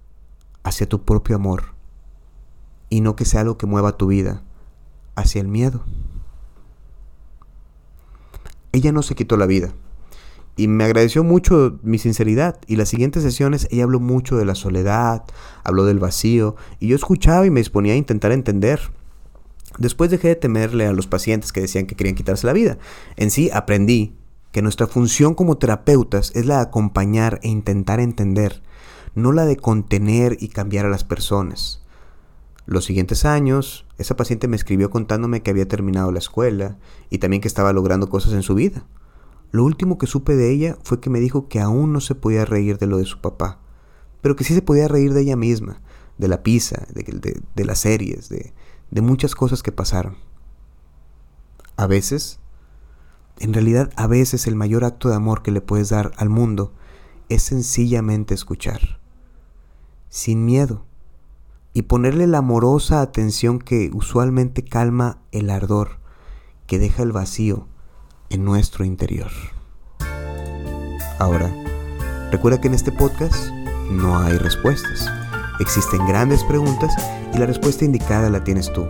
hacia 0.62 0.88
tu 0.88 1.04
propio 1.04 1.36
amor 1.36 1.74
y 2.90 3.00
no 3.00 3.16
que 3.16 3.24
sea 3.24 3.42
algo 3.42 3.58
que 3.58 3.66
mueva 3.66 3.96
tu 3.96 4.08
vida 4.08 4.42
hacia 5.18 5.40
el 5.40 5.48
miedo. 5.48 5.84
Ella 8.72 8.92
no 8.92 9.02
se 9.02 9.14
quitó 9.14 9.36
la 9.36 9.46
vida 9.46 9.72
y 10.58 10.66
me 10.66 10.84
agradeció 10.84 11.22
mucho 11.22 11.78
mi 11.82 11.98
sinceridad. 11.98 12.58
Y 12.66 12.76
las 12.76 12.88
siguientes 12.88 13.22
sesiones 13.22 13.68
ella 13.70 13.84
habló 13.84 14.00
mucho 14.00 14.36
de 14.36 14.44
la 14.44 14.56
soledad, 14.56 15.22
habló 15.62 15.84
del 15.84 16.00
vacío, 16.00 16.56
y 16.80 16.88
yo 16.88 16.96
escuchaba 16.96 17.46
y 17.46 17.50
me 17.50 17.60
disponía 17.60 17.92
a 17.94 17.96
intentar 17.96 18.32
entender. 18.32 18.80
Después 19.78 20.10
dejé 20.10 20.28
de 20.28 20.36
temerle 20.36 20.86
a 20.86 20.92
los 20.92 21.06
pacientes 21.06 21.52
que 21.52 21.60
decían 21.60 21.86
que 21.86 21.94
querían 21.94 22.16
quitarse 22.16 22.46
la 22.46 22.52
vida. 22.52 22.76
En 23.16 23.30
sí 23.30 23.50
aprendí 23.54 24.16
que 24.50 24.60
nuestra 24.60 24.88
función 24.88 25.34
como 25.34 25.58
terapeutas 25.58 26.32
es 26.34 26.44
la 26.44 26.56
de 26.56 26.62
acompañar 26.62 27.38
e 27.44 27.48
intentar 27.48 28.00
entender, 28.00 28.60
no 29.14 29.30
la 29.30 29.46
de 29.46 29.56
contener 29.56 30.36
y 30.40 30.48
cambiar 30.48 30.86
a 30.86 30.90
las 30.90 31.04
personas. 31.04 31.84
Los 32.68 32.84
siguientes 32.84 33.24
años, 33.24 33.86
esa 33.96 34.14
paciente 34.14 34.46
me 34.46 34.54
escribió 34.54 34.90
contándome 34.90 35.42
que 35.42 35.50
había 35.50 35.66
terminado 35.66 36.12
la 36.12 36.18
escuela 36.18 36.76
y 37.08 37.16
también 37.16 37.40
que 37.40 37.48
estaba 37.48 37.72
logrando 37.72 38.10
cosas 38.10 38.34
en 38.34 38.42
su 38.42 38.54
vida. 38.54 38.84
Lo 39.52 39.64
último 39.64 39.96
que 39.96 40.06
supe 40.06 40.36
de 40.36 40.50
ella 40.50 40.76
fue 40.82 41.00
que 41.00 41.08
me 41.08 41.18
dijo 41.18 41.48
que 41.48 41.60
aún 41.60 41.94
no 41.94 42.02
se 42.02 42.14
podía 42.14 42.44
reír 42.44 42.76
de 42.76 42.86
lo 42.86 42.98
de 42.98 43.06
su 43.06 43.22
papá, 43.22 43.58
pero 44.20 44.36
que 44.36 44.44
sí 44.44 44.52
se 44.52 44.60
podía 44.60 44.86
reír 44.86 45.14
de 45.14 45.22
ella 45.22 45.34
misma, 45.34 45.80
de 46.18 46.28
la 46.28 46.42
pizza, 46.42 46.86
de, 46.92 47.64
las 47.64 47.78
series, 47.78 48.28
de 48.28 49.00
muchas 49.00 49.34
cosas 49.34 49.62
que 49.62 49.72
pasaron. 49.72 50.18
A 51.78 51.86
veces, 51.86 52.38
en 53.38 53.54
realidad 53.54 53.90
a 53.96 54.06
veces 54.08 54.46
el 54.46 54.56
mayor 54.56 54.84
acto 54.84 55.08
de 55.08 55.14
amor 55.14 55.40
que 55.40 55.52
le 55.52 55.62
puedes 55.62 55.88
dar 55.88 56.12
al 56.18 56.28
mundo 56.28 56.74
es 57.30 57.44
sencillamente 57.44 58.34
escuchar, 58.34 59.00
sin 60.10 60.44
miedo 60.44 60.84
y 61.72 61.82
ponerle 61.82 62.26
la 62.26 62.38
amorosa 62.38 63.00
atención 63.00 63.58
que 63.58 63.90
usualmente 63.92 64.64
calma 64.64 65.18
el 65.32 65.50
ardor 65.50 65.98
que 66.66 66.78
deja 66.78 67.02
el 67.02 67.12
vacío 67.12 67.66
en 68.30 68.44
nuestro 68.44 68.84
interior. 68.84 69.30
Ahora, 71.18 71.50
recuerda 72.30 72.60
que 72.60 72.68
en 72.68 72.74
este 72.74 72.92
podcast 72.92 73.50
no 73.90 74.18
hay 74.18 74.36
respuestas. 74.36 75.10
Existen 75.60 76.06
grandes 76.06 76.44
preguntas 76.44 76.94
y 77.34 77.38
la 77.38 77.46
respuesta 77.46 77.84
indicada 77.84 78.30
la 78.30 78.44
tienes 78.44 78.72
tú. 78.72 78.86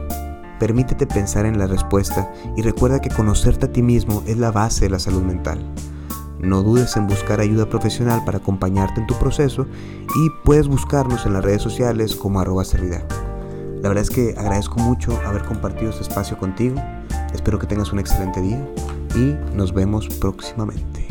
Permítete 0.58 1.06
pensar 1.06 1.46
en 1.46 1.56
la 1.56 1.68
respuesta 1.68 2.32
y 2.56 2.62
recuerda 2.62 3.00
que 3.00 3.10
conocerte 3.10 3.66
a 3.66 3.72
ti 3.72 3.80
mismo 3.80 4.22
es 4.26 4.36
la 4.36 4.50
base 4.50 4.86
de 4.86 4.90
la 4.90 4.98
salud 4.98 5.22
mental. 5.22 5.64
No 6.40 6.62
dudes 6.62 6.96
en 6.96 7.06
buscar 7.06 7.40
ayuda 7.40 7.68
profesional 7.68 8.24
para 8.24 8.38
acompañarte 8.38 9.00
en 9.00 9.06
tu 9.06 9.14
proceso 9.18 9.66
y 10.14 10.30
puedes 10.44 10.68
buscarnos 10.68 11.26
en 11.26 11.32
las 11.32 11.44
redes 11.44 11.62
sociales 11.62 12.14
como 12.14 12.40
arroba 12.40 12.62
La 13.82 13.88
verdad 13.88 14.02
es 14.02 14.10
que 14.10 14.34
agradezco 14.38 14.78
mucho 14.78 15.18
haber 15.26 15.44
compartido 15.44 15.90
este 15.90 16.02
espacio 16.02 16.38
contigo. 16.38 16.76
Espero 17.34 17.58
que 17.58 17.66
tengas 17.66 17.92
un 17.92 17.98
excelente 17.98 18.40
día 18.40 18.64
y 19.16 19.36
nos 19.56 19.74
vemos 19.74 20.08
próximamente. 20.08 21.07